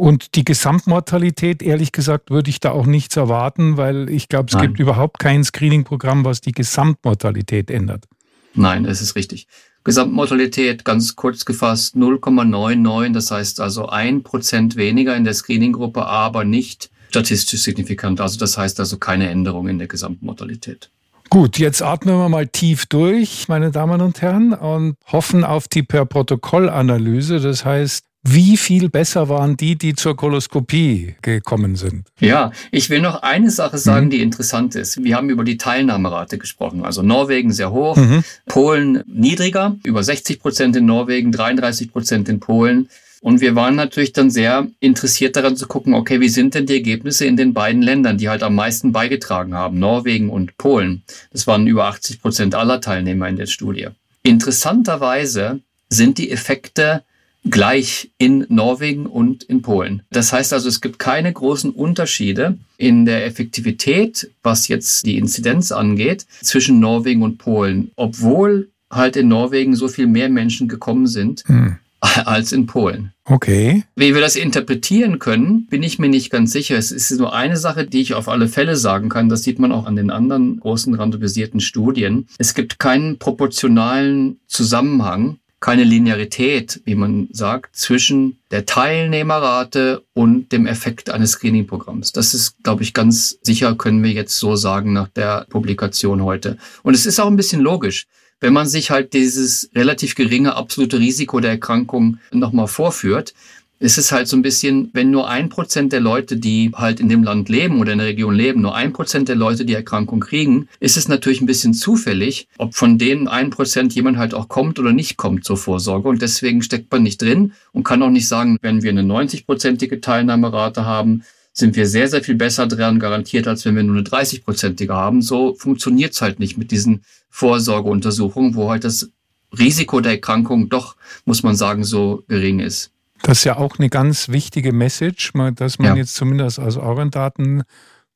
Und 0.00 0.34
die 0.34 0.44
Gesamtmortalität, 0.44 1.62
ehrlich 1.62 1.92
gesagt, 1.92 2.30
würde 2.30 2.48
ich 2.48 2.58
da 2.58 2.70
auch 2.70 2.86
nichts 2.86 3.18
erwarten, 3.18 3.76
weil 3.76 4.08
ich 4.08 4.28
glaube, 4.28 4.46
es 4.48 4.54
Nein. 4.54 4.68
gibt 4.68 4.80
überhaupt 4.80 5.18
kein 5.18 5.44
Screening-Programm, 5.44 6.24
was 6.24 6.40
die 6.40 6.52
Gesamtmortalität 6.52 7.70
ändert. 7.70 8.06
Nein, 8.54 8.84
das 8.84 9.02
ist 9.02 9.14
richtig. 9.14 9.46
Gesamtmortalität, 9.84 10.86
ganz 10.86 11.16
kurz 11.16 11.44
gefasst, 11.44 11.96
0,99, 11.96 13.12
das 13.12 13.30
heißt 13.30 13.60
also 13.60 13.90
ein 13.90 14.22
Prozent 14.22 14.76
weniger 14.76 15.14
in 15.14 15.24
der 15.24 15.34
Screening-Gruppe, 15.34 16.06
aber 16.06 16.46
nicht 16.46 16.90
statistisch 17.10 17.60
signifikant. 17.60 18.22
Also 18.22 18.38
das 18.38 18.56
heißt 18.56 18.80
also 18.80 18.96
keine 18.96 19.28
Änderung 19.28 19.68
in 19.68 19.78
der 19.78 19.88
Gesamtmortalität. 19.88 20.88
Gut, 21.28 21.58
jetzt 21.58 21.82
atmen 21.82 22.16
wir 22.16 22.30
mal 22.30 22.46
tief 22.46 22.86
durch, 22.86 23.48
meine 23.48 23.70
Damen 23.70 24.00
und 24.00 24.22
Herren, 24.22 24.54
und 24.54 24.96
hoffen 25.12 25.44
auf 25.44 25.68
die 25.68 25.82
Per-Protokoll-Analyse. 25.82 27.38
Das 27.38 27.66
heißt, 27.66 28.04
wie 28.22 28.56
viel 28.56 28.90
besser 28.90 29.28
waren 29.28 29.56
die, 29.56 29.76
die 29.76 29.94
zur 29.94 30.14
Koloskopie 30.14 31.16
gekommen 31.22 31.76
sind? 31.76 32.06
Ja, 32.20 32.52
ich 32.70 32.90
will 32.90 33.00
noch 33.00 33.22
eine 33.22 33.50
Sache 33.50 33.78
sagen, 33.78 34.06
mhm. 34.06 34.10
die 34.10 34.22
interessant 34.22 34.74
ist. 34.74 35.02
Wir 35.02 35.16
haben 35.16 35.30
über 35.30 35.42
die 35.42 35.56
Teilnahmerate 35.56 36.36
gesprochen. 36.36 36.84
Also 36.84 37.02
Norwegen 37.02 37.52
sehr 37.52 37.70
hoch, 37.70 37.96
mhm. 37.96 38.22
Polen 38.46 39.02
niedriger, 39.06 39.76
über 39.84 40.02
60 40.02 40.40
Prozent 40.40 40.76
in 40.76 40.84
Norwegen, 40.84 41.32
33 41.32 41.92
Prozent 41.92 42.28
in 42.28 42.40
Polen. 42.40 42.90
Und 43.22 43.40
wir 43.40 43.54
waren 43.54 43.74
natürlich 43.74 44.12
dann 44.12 44.30
sehr 44.30 44.66
interessiert 44.80 45.36
daran 45.36 45.56
zu 45.56 45.66
gucken, 45.66 45.94
okay, 45.94 46.20
wie 46.20 46.30
sind 46.30 46.54
denn 46.54 46.66
die 46.66 46.74
Ergebnisse 46.74 47.26
in 47.26 47.36
den 47.36 47.52
beiden 47.52 47.82
Ländern, 47.82 48.16
die 48.16 48.28
halt 48.28 48.42
am 48.42 48.54
meisten 48.54 48.92
beigetragen 48.92 49.54
haben, 49.54 49.78
Norwegen 49.78 50.30
und 50.30 50.56
Polen. 50.56 51.02
Das 51.32 51.46
waren 51.46 51.66
über 51.66 51.86
80 51.86 52.22
Prozent 52.22 52.54
aller 52.54 52.80
Teilnehmer 52.80 53.28
in 53.28 53.36
der 53.36 53.46
Studie. 53.46 53.88
Interessanterweise 54.22 55.60
sind 55.90 56.18
die 56.18 56.30
Effekte 56.30 57.02
gleich 57.48 58.10
in 58.18 58.44
Norwegen 58.48 59.06
und 59.06 59.42
in 59.44 59.62
Polen. 59.62 60.02
Das 60.10 60.32
heißt 60.32 60.52
also, 60.52 60.68
es 60.68 60.80
gibt 60.80 60.98
keine 60.98 61.32
großen 61.32 61.70
Unterschiede 61.70 62.58
in 62.76 63.06
der 63.06 63.24
Effektivität, 63.26 64.30
was 64.42 64.68
jetzt 64.68 65.06
die 65.06 65.16
Inzidenz 65.16 65.72
angeht, 65.72 66.26
zwischen 66.42 66.80
Norwegen 66.80 67.22
und 67.22 67.38
Polen, 67.38 67.90
obwohl 67.96 68.68
halt 68.90 69.16
in 69.16 69.28
Norwegen 69.28 69.76
so 69.76 69.88
viel 69.88 70.06
mehr 70.06 70.28
Menschen 70.28 70.68
gekommen 70.68 71.06
sind. 71.06 71.44
Hm 71.46 71.78
als 72.24 72.52
in 72.52 72.66
Polen. 72.66 73.12
Okay. 73.24 73.84
Wie 73.94 74.14
wir 74.14 74.20
das 74.20 74.36
interpretieren 74.36 75.18
können, 75.18 75.66
bin 75.66 75.82
ich 75.82 75.98
mir 75.98 76.08
nicht 76.08 76.30
ganz 76.30 76.52
sicher. 76.52 76.76
Es 76.76 76.90
ist 76.90 77.10
nur 77.18 77.34
eine 77.34 77.56
Sache, 77.56 77.86
die 77.86 78.00
ich 78.00 78.14
auf 78.14 78.28
alle 78.28 78.48
Fälle 78.48 78.76
sagen 78.76 79.08
kann. 79.08 79.28
Das 79.28 79.42
sieht 79.42 79.58
man 79.58 79.70
auch 79.70 79.86
an 79.86 79.96
den 79.96 80.10
anderen 80.10 80.58
großen 80.60 80.94
randomisierten 80.94 81.60
Studien. 81.60 82.26
Es 82.38 82.54
gibt 82.54 82.78
keinen 82.78 83.18
proportionalen 83.18 84.40
Zusammenhang 84.46 85.38
keine 85.60 85.84
Linearität, 85.84 86.80
wie 86.86 86.94
man 86.94 87.28
sagt, 87.32 87.76
zwischen 87.76 88.38
der 88.50 88.64
Teilnehmerrate 88.64 90.02
und 90.14 90.52
dem 90.52 90.66
Effekt 90.66 91.10
eines 91.10 91.32
Screening-Programms. 91.32 92.12
Das 92.12 92.32
ist, 92.32 92.62
glaube 92.64 92.82
ich, 92.82 92.94
ganz 92.94 93.38
sicher, 93.42 93.74
können 93.74 94.02
wir 94.02 94.10
jetzt 94.10 94.38
so 94.38 94.56
sagen 94.56 94.94
nach 94.94 95.08
der 95.08 95.46
Publikation 95.50 96.24
heute. 96.24 96.56
Und 96.82 96.94
es 96.94 97.04
ist 97.04 97.20
auch 97.20 97.26
ein 97.26 97.36
bisschen 97.36 97.60
logisch. 97.60 98.06
Wenn 98.40 98.54
man 98.54 98.66
sich 98.66 98.90
halt 98.90 99.12
dieses 99.12 99.70
relativ 99.74 100.14
geringe 100.14 100.56
absolute 100.56 100.98
Risiko 100.98 101.40
der 101.40 101.50
Erkrankung 101.50 102.18
nochmal 102.32 102.68
vorführt, 102.68 103.34
ist 103.80 103.96
es 103.96 104.12
halt 104.12 104.28
so 104.28 104.36
ein 104.36 104.42
bisschen, 104.42 104.90
wenn 104.92 105.10
nur 105.10 105.28
ein 105.28 105.48
Prozent 105.48 105.92
der 105.92 106.00
Leute, 106.00 106.36
die 106.36 106.70
halt 106.74 107.00
in 107.00 107.08
dem 107.08 107.22
Land 107.24 107.48
leben 107.48 107.80
oder 107.80 107.92
in 107.92 107.98
der 107.98 108.08
Region 108.08 108.34
leben, 108.34 108.60
nur 108.60 108.74
ein 108.74 108.92
Prozent 108.92 109.28
der 109.28 109.36
Leute 109.36 109.64
die 109.64 109.72
Erkrankung 109.72 110.20
kriegen, 110.20 110.68
ist 110.80 110.98
es 110.98 111.08
natürlich 111.08 111.40
ein 111.40 111.46
bisschen 111.46 111.72
zufällig, 111.72 112.46
ob 112.58 112.74
von 112.74 112.98
denen 112.98 113.26
ein 113.26 113.48
Prozent 113.48 113.94
jemand 113.94 114.18
halt 114.18 114.34
auch 114.34 114.48
kommt 114.48 114.78
oder 114.78 114.92
nicht 114.92 115.16
kommt 115.16 115.46
zur 115.46 115.56
Vorsorge. 115.56 116.10
Und 116.10 116.20
deswegen 116.20 116.62
steckt 116.62 116.92
man 116.92 117.02
nicht 117.02 117.22
drin 117.22 117.54
und 117.72 117.84
kann 117.84 118.02
auch 118.02 118.10
nicht 118.10 118.28
sagen, 118.28 118.58
wenn 118.60 118.82
wir 118.82 118.90
eine 118.90 119.02
90-prozentige 119.02 120.02
Teilnahmerate 120.02 120.84
haben, 120.84 121.24
sind 121.54 121.74
wir 121.74 121.86
sehr, 121.86 122.08
sehr 122.08 122.22
viel 122.22 122.36
besser 122.36 122.66
dran 122.66 122.98
garantiert, 122.98 123.48
als 123.48 123.64
wenn 123.64 123.76
wir 123.76 123.82
nur 123.82 123.96
eine 123.96 124.04
30-prozentige 124.04 124.92
haben. 124.92 125.22
So 125.22 125.54
funktioniert 125.54 126.12
es 126.12 126.20
halt 126.20 126.38
nicht 126.38 126.58
mit 126.58 126.70
diesen 126.70 127.02
Vorsorgeuntersuchungen, 127.30 128.54
wo 128.54 128.70
halt 128.70 128.84
das 128.84 129.10
Risiko 129.58 130.00
der 130.00 130.12
Erkrankung 130.12 130.68
doch, 130.68 130.96
muss 131.24 131.42
man 131.42 131.56
sagen, 131.56 131.82
so 131.82 132.24
gering 132.28 132.60
ist. 132.60 132.92
Das 133.22 133.38
ist 133.38 133.44
ja 133.44 133.56
auch 133.56 133.78
eine 133.78 133.90
ganz 133.90 134.28
wichtige 134.28 134.72
Message, 134.72 135.32
dass 135.54 135.78
man 135.78 135.88
ja. 135.88 135.96
jetzt 135.96 136.14
zumindest 136.14 136.58
aus 136.58 136.76
euren 136.76 137.10
Daten 137.10 137.62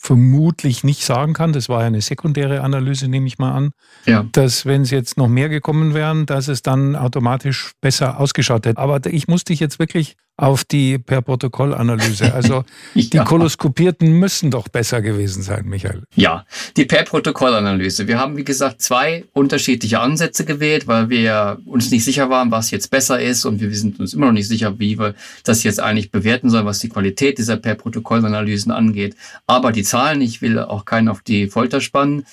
vermutlich 0.04 0.84
nicht 0.84 1.02
sagen 1.02 1.32
kann, 1.32 1.54
das 1.54 1.70
war 1.70 1.80
ja 1.80 1.86
eine 1.86 2.02
sekundäre 2.02 2.60
Analyse, 2.60 3.08
nehme 3.08 3.26
ich 3.26 3.38
mal 3.38 3.52
an, 3.52 3.70
ja. 4.04 4.26
dass 4.32 4.66
wenn 4.66 4.82
es 4.82 4.90
jetzt 4.90 5.16
noch 5.16 5.28
mehr 5.28 5.48
gekommen 5.48 5.94
wären, 5.94 6.26
dass 6.26 6.48
es 6.48 6.60
dann 6.60 6.94
automatisch 6.94 7.72
besser 7.80 8.20
ausgeschaut 8.20 8.66
hätte. 8.66 8.78
Aber 8.78 9.00
ich 9.06 9.28
muss 9.28 9.44
dich 9.44 9.60
jetzt 9.60 9.78
wirklich 9.78 10.16
auf 10.36 10.64
die 10.64 10.98
per 10.98 11.22
Protokoll-Analyse. 11.22 12.34
Also 12.34 12.64
ja. 12.94 13.02
die 13.12 13.18
Koloskopierten 13.18 14.12
müssen 14.12 14.50
doch 14.50 14.68
besser 14.68 15.00
gewesen 15.00 15.42
sein, 15.42 15.66
Michael. 15.66 16.02
Ja, 16.16 16.44
die 16.76 16.84
per 16.84 17.04
Protokoll-Analyse. 17.04 18.08
Wir 18.08 18.18
haben, 18.18 18.36
wie 18.36 18.44
gesagt, 18.44 18.82
zwei 18.82 19.24
unterschiedliche 19.32 20.00
Ansätze 20.00 20.44
gewählt, 20.44 20.88
weil 20.88 21.08
wir 21.08 21.58
uns 21.66 21.90
nicht 21.90 22.04
sicher 22.04 22.30
waren, 22.30 22.50
was 22.50 22.72
jetzt 22.72 22.90
besser 22.90 23.20
ist 23.20 23.44
und 23.44 23.60
wir 23.60 23.72
sind 23.74 24.00
uns 24.00 24.14
immer 24.14 24.26
noch 24.26 24.32
nicht 24.32 24.48
sicher, 24.48 24.78
wie 24.78 24.98
wir 24.98 25.14
das 25.44 25.62
jetzt 25.62 25.80
eigentlich 25.80 26.10
bewerten 26.10 26.50
sollen, 26.50 26.66
was 26.66 26.80
die 26.80 26.88
Qualität 26.88 27.38
dieser 27.38 27.56
per 27.56 27.76
Protokoll-Analysen 27.76 28.72
angeht. 28.72 29.14
Aber 29.46 29.70
die 29.70 29.84
Zahlen, 29.84 30.20
ich 30.20 30.42
will 30.42 30.58
auch 30.58 30.84
keinen 30.84 31.08
auf 31.08 31.22
die 31.22 31.46
Folter 31.46 31.80
spannen, 31.80 32.26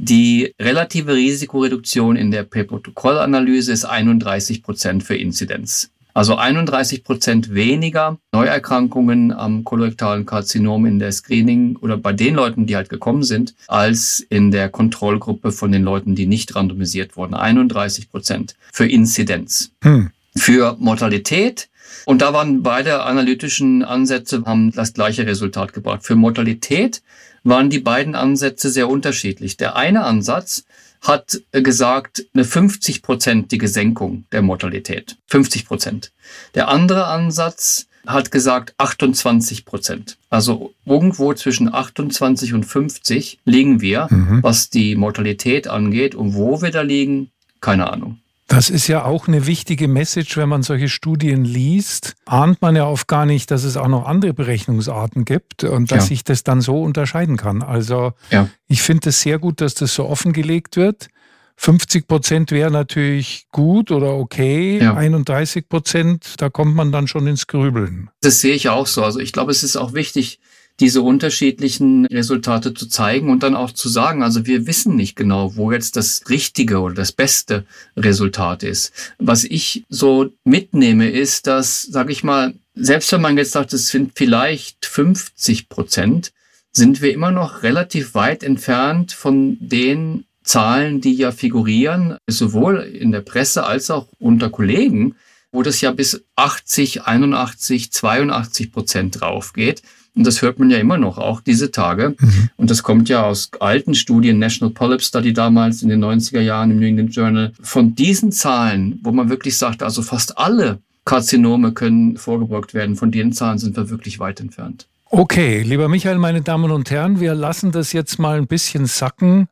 die 0.00 0.54
relative 0.60 1.12
Risikoreduktion 1.12 2.14
in 2.14 2.30
der 2.30 2.44
per 2.44 2.62
Protokoll-Analyse 2.62 3.72
ist 3.72 3.84
31 3.84 4.62
Prozent 4.62 5.02
für 5.02 5.16
Inzidenz. 5.16 5.90
Also 6.18 6.34
31 6.34 7.04
Prozent 7.04 7.54
weniger 7.54 8.18
Neuerkrankungen 8.32 9.30
am 9.30 9.62
kolorektalen 9.62 10.26
Karzinom 10.26 10.84
in 10.84 10.98
der 10.98 11.12
Screening 11.12 11.76
oder 11.76 11.96
bei 11.96 12.12
den 12.12 12.34
Leuten, 12.34 12.66
die 12.66 12.74
halt 12.74 12.88
gekommen 12.88 13.22
sind, 13.22 13.54
als 13.68 14.18
in 14.28 14.50
der 14.50 14.68
Kontrollgruppe 14.68 15.52
von 15.52 15.70
den 15.70 15.84
Leuten, 15.84 16.16
die 16.16 16.26
nicht 16.26 16.56
randomisiert 16.56 17.16
wurden. 17.16 17.34
31 17.34 18.10
Prozent 18.10 18.56
für 18.72 18.88
Inzidenz. 18.88 19.70
Hm. 19.84 20.10
Für 20.36 20.76
Mortalität 20.80 21.68
und 22.04 22.20
da 22.20 22.32
waren 22.32 22.64
beide 22.64 23.04
analytischen 23.04 23.84
Ansätze, 23.84 24.42
haben 24.44 24.72
das 24.72 24.94
gleiche 24.94 25.24
Resultat 25.24 25.72
gebracht. 25.72 26.02
Für 26.02 26.16
Mortalität 26.16 27.00
waren 27.44 27.70
die 27.70 27.78
beiden 27.78 28.16
Ansätze 28.16 28.70
sehr 28.70 28.88
unterschiedlich. 28.88 29.56
Der 29.56 29.76
eine 29.76 30.02
Ansatz 30.02 30.64
hat 31.02 31.40
gesagt, 31.52 32.24
eine 32.34 32.44
50-prozentige 32.44 33.68
Senkung 33.68 34.24
der 34.32 34.42
Mortalität. 34.42 35.16
50 35.28 35.66
Prozent. 35.66 36.12
Der 36.54 36.68
andere 36.68 37.06
Ansatz 37.06 37.86
hat 38.06 38.30
gesagt 38.30 38.74
28 38.78 39.64
Prozent. 39.64 40.16
Also 40.30 40.72
irgendwo 40.86 41.34
zwischen 41.34 41.72
28 41.72 42.54
und 42.54 42.64
50 42.64 43.38
liegen 43.44 43.80
wir, 43.80 44.08
mhm. 44.10 44.42
was 44.42 44.70
die 44.70 44.96
Mortalität 44.96 45.68
angeht. 45.68 46.14
Und 46.14 46.34
wo 46.34 46.62
wir 46.62 46.70
da 46.70 46.82
liegen, 46.82 47.30
keine 47.60 47.90
Ahnung. 47.92 48.18
Das 48.48 48.70
ist 48.70 48.88
ja 48.88 49.04
auch 49.04 49.28
eine 49.28 49.46
wichtige 49.46 49.88
Message, 49.88 50.38
wenn 50.38 50.48
man 50.48 50.62
solche 50.62 50.88
Studien 50.88 51.44
liest. 51.44 52.16
Ahnt 52.24 52.62
man 52.62 52.76
ja 52.76 52.86
oft 52.86 53.06
gar 53.06 53.26
nicht, 53.26 53.50
dass 53.50 53.62
es 53.62 53.76
auch 53.76 53.88
noch 53.88 54.06
andere 54.06 54.32
Berechnungsarten 54.32 55.26
gibt 55.26 55.64
und 55.64 55.92
dass 55.92 56.04
ja. 56.04 56.08
sich 56.08 56.24
das 56.24 56.44
dann 56.44 56.62
so 56.62 56.82
unterscheiden 56.82 57.36
kann. 57.36 57.62
Also 57.62 58.14
ja. 58.30 58.48
ich 58.66 58.80
finde 58.80 59.10
es 59.10 59.20
sehr 59.20 59.38
gut, 59.38 59.60
dass 59.60 59.74
das 59.74 59.94
so 59.94 60.06
offengelegt 60.06 60.76
wird. 60.76 61.08
50 61.56 62.06
Prozent 62.06 62.50
wäre 62.50 62.70
natürlich 62.70 63.48
gut 63.52 63.90
oder 63.90 64.14
okay. 64.14 64.78
Ja. 64.80 64.94
31 64.94 65.68
Prozent, 65.68 66.34
da 66.38 66.48
kommt 66.48 66.74
man 66.74 66.90
dann 66.90 67.06
schon 67.06 67.26
ins 67.26 67.48
Grübeln. 67.48 68.08
Das 68.22 68.40
sehe 68.40 68.54
ich 68.54 68.70
auch 68.70 68.86
so. 68.86 69.04
Also 69.04 69.18
ich 69.18 69.32
glaube, 69.32 69.50
es 69.50 69.62
ist 69.62 69.76
auch 69.76 69.92
wichtig, 69.92 70.40
diese 70.80 71.02
unterschiedlichen 71.02 72.06
Resultate 72.06 72.72
zu 72.72 72.86
zeigen 72.86 73.30
und 73.30 73.42
dann 73.42 73.56
auch 73.56 73.72
zu 73.72 73.88
sagen, 73.88 74.22
also 74.22 74.46
wir 74.46 74.66
wissen 74.66 74.94
nicht 74.94 75.16
genau, 75.16 75.56
wo 75.56 75.72
jetzt 75.72 75.96
das 75.96 76.22
richtige 76.28 76.78
oder 76.80 76.94
das 76.94 77.12
beste 77.12 77.64
Resultat 77.96 78.62
ist. 78.62 78.92
Was 79.18 79.44
ich 79.44 79.84
so 79.88 80.30
mitnehme, 80.44 81.10
ist, 81.10 81.46
dass, 81.46 81.82
sage 81.82 82.12
ich 82.12 82.22
mal, 82.22 82.54
selbst 82.74 83.10
wenn 83.10 83.20
man 83.20 83.36
jetzt 83.36 83.52
sagt, 83.52 83.72
es 83.72 83.88
sind 83.88 84.12
vielleicht 84.14 84.86
50 84.86 85.68
Prozent, 85.68 86.32
sind 86.70 87.02
wir 87.02 87.12
immer 87.12 87.32
noch 87.32 87.62
relativ 87.62 88.14
weit 88.14 88.44
entfernt 88.44 89.12
von 89.12 89.58
den 89.60 90.24
Zahlen, 90.44 91.00
die 91.00 91.14
ja 91.14 91.32
figurieren, 91.32 92.16
sowohl 92.26 92.78
in 92.78 93.10
der 93.10 93.20
Presse 93.20 93.64
als 93.64 93.90
auch 93.90 94.06
unter 94.18 94.48
Kollegen, 94.48 95.16
wo 95.50 95.62
das 95.62 95.80
ja 95.80 95.90
bis 95.90 96.24
80, 96.36 97.02
81, 97.02 97.92
82 97.92 98.72
Prozent 98.72 99.20
draufgeht. 99.20 99.82
Und 100.18 100.26
das 100.26 100.42
hört 100.42 100.58
man 100.58 100.68
ja 100.68 100.78
immer 100.78 100.98
noch, 100.98 101.16
auch 101.16 101.40
diese 101.40 101.70
Tage. 101.70 102.16
Mhm. 102.18 102.50
Und 102.56 102.70
das 102.70 102.82
kommt 102.82 103.08
ja 103.08 103.22
aus 103.22 103.50
alten 103.60 103.94
Studien, 103.94 104.40
National 104.40 104.74
Polyp 104.74 105.00
Study 105.00 105.32
damals 105.32 105.80
in 105.82 105.88
den 105.88 106.04
90er 106.04 106.40
Jahren 106.40 106.72
im 106.72 106.80
New 106.80 106.86
England 106.86 107.14
Journal. 107.14 107.52
Von 107.62 107.94
diesen 107.94 108.32
Zahlen, 108.32 108.98
wo 109.04 109.12
man 109.12 109.28
wirklich 109.28 109.56
sagt, 109.56 109.80
also 109.80 110.02
fast 110.02 110.36
alle 110.36 110.80
Karzinome 111.04 111.70
können 111.70 112.16
vorgebeugt 112.16 112.74
werden, 112.74 112.96
von 112.96 113.12
den 113.12 113.32
Zahlen 113.32 113.58
sind 113.58 113.76
wir 113.76 113.90
wirklich 113.90 114.18
weit 114.18 114.40
entfernt. 114.40 114.88
Okay, 115.08 115.62
lieber 115.62 115.88
Michael, 115.88 116.18
meine 116.18 116.42
Damen 116.42 116.72
und 116.72 116.90
Herren, 116.90 117.20
wir 117.20 117.36
lassen 117.36 117.70
das 117.70 117.92
jetzt 117.92 118.18
mal 118.18 118.38
ein 118.38 118.48
bisschen 118.48 118.86
sacken. 118.86 119.46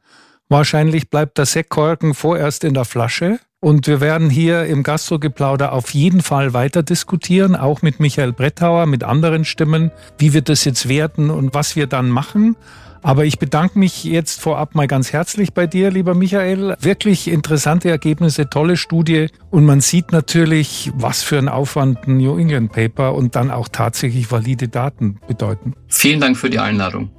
Wahrscheinlich 0.49 1.11
bleibt 1.11 1.39
der 1.39 1.47
Sektkorken 1.47 2.13
vorerst 2.15 2.65
in 2.65 2.75
der 2.75 2.85
Flasche. 2.85 3.39
Und 3.67 3.89
wir 3.89 4.01
werden 4.01 4.31
hier 4.31 4.67
im 4.67 4.85
Gastrogeplauder 4.85 5.73
auf 5.73 5.91
jeden 5.91 6.23
Fall 6.23 6.55
weiter 6.55 6.85
diskutieren, 6.85 7.57
auch 7.57 7.83
mit 7.83 7.99
Michael 7.99 8.33
Brettauer, 8.33 8.87
mit 8.87 9.03
anderen 9.03 9.45
Stimmen, 9.45 9.91
wie 10.19 10.33
wir 10.33 10.43
das 10.43 10.65
jetzt 10.65 10.89
werten 10.89 11.31
und 11.31 11.53
was 11.53 11.75
wir 11.75 11.89
dann 11.89 12.09
machen. 12.09 12.55
Aber 13.03 13.25
ich 13.25 13.41
bedanke 13.41 13.77
mich 13.77 14.05
jetzt 14.05 14.41
vorab 14.41 14.77
mal 14.77 14.87
ganz 14.87 15.13
herzlich 15.13 15.53
bei 15.53 15.67
dir, 15.67 15.91
lieber 15.91 16.15
Michael. 16.15 16.77
Wirklich 16.79 17.27
interessante 17.27 17.91
Ergebnisse, 17.91 18.49
tolle 18.49 18.77
Studie. 18.77 19.31
Und 19.51 19.65
man 19.65 19.81
sieht 19.81 20.13
natürlich, 20.13 20.93
was 20.95 21.25
für 21.25 21.39
ein 21.39 21.49
Aufwand 21.49 22.07
ein 22.07 22.19
New 22.19 22.39
England 22.39 22.71
Paper 22.71 23.17
und 23.17 23.35
dann 23.35 23.51
auch 23.51 23.67
tatsächlich 23.67 24.31
valide 24.31 24.69
Daten 24.69 25.19
bedeuten. 25.27 25.75
Vielen 25.89 26.21
Dank 26.21 26.37
für 26.37 26.51
die 26.51 26.61
Einladung. 26.61 27.11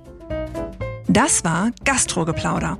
Das 1.09 1.43
war 1.43 1.71
Gastrogeplauder 1.83 2.79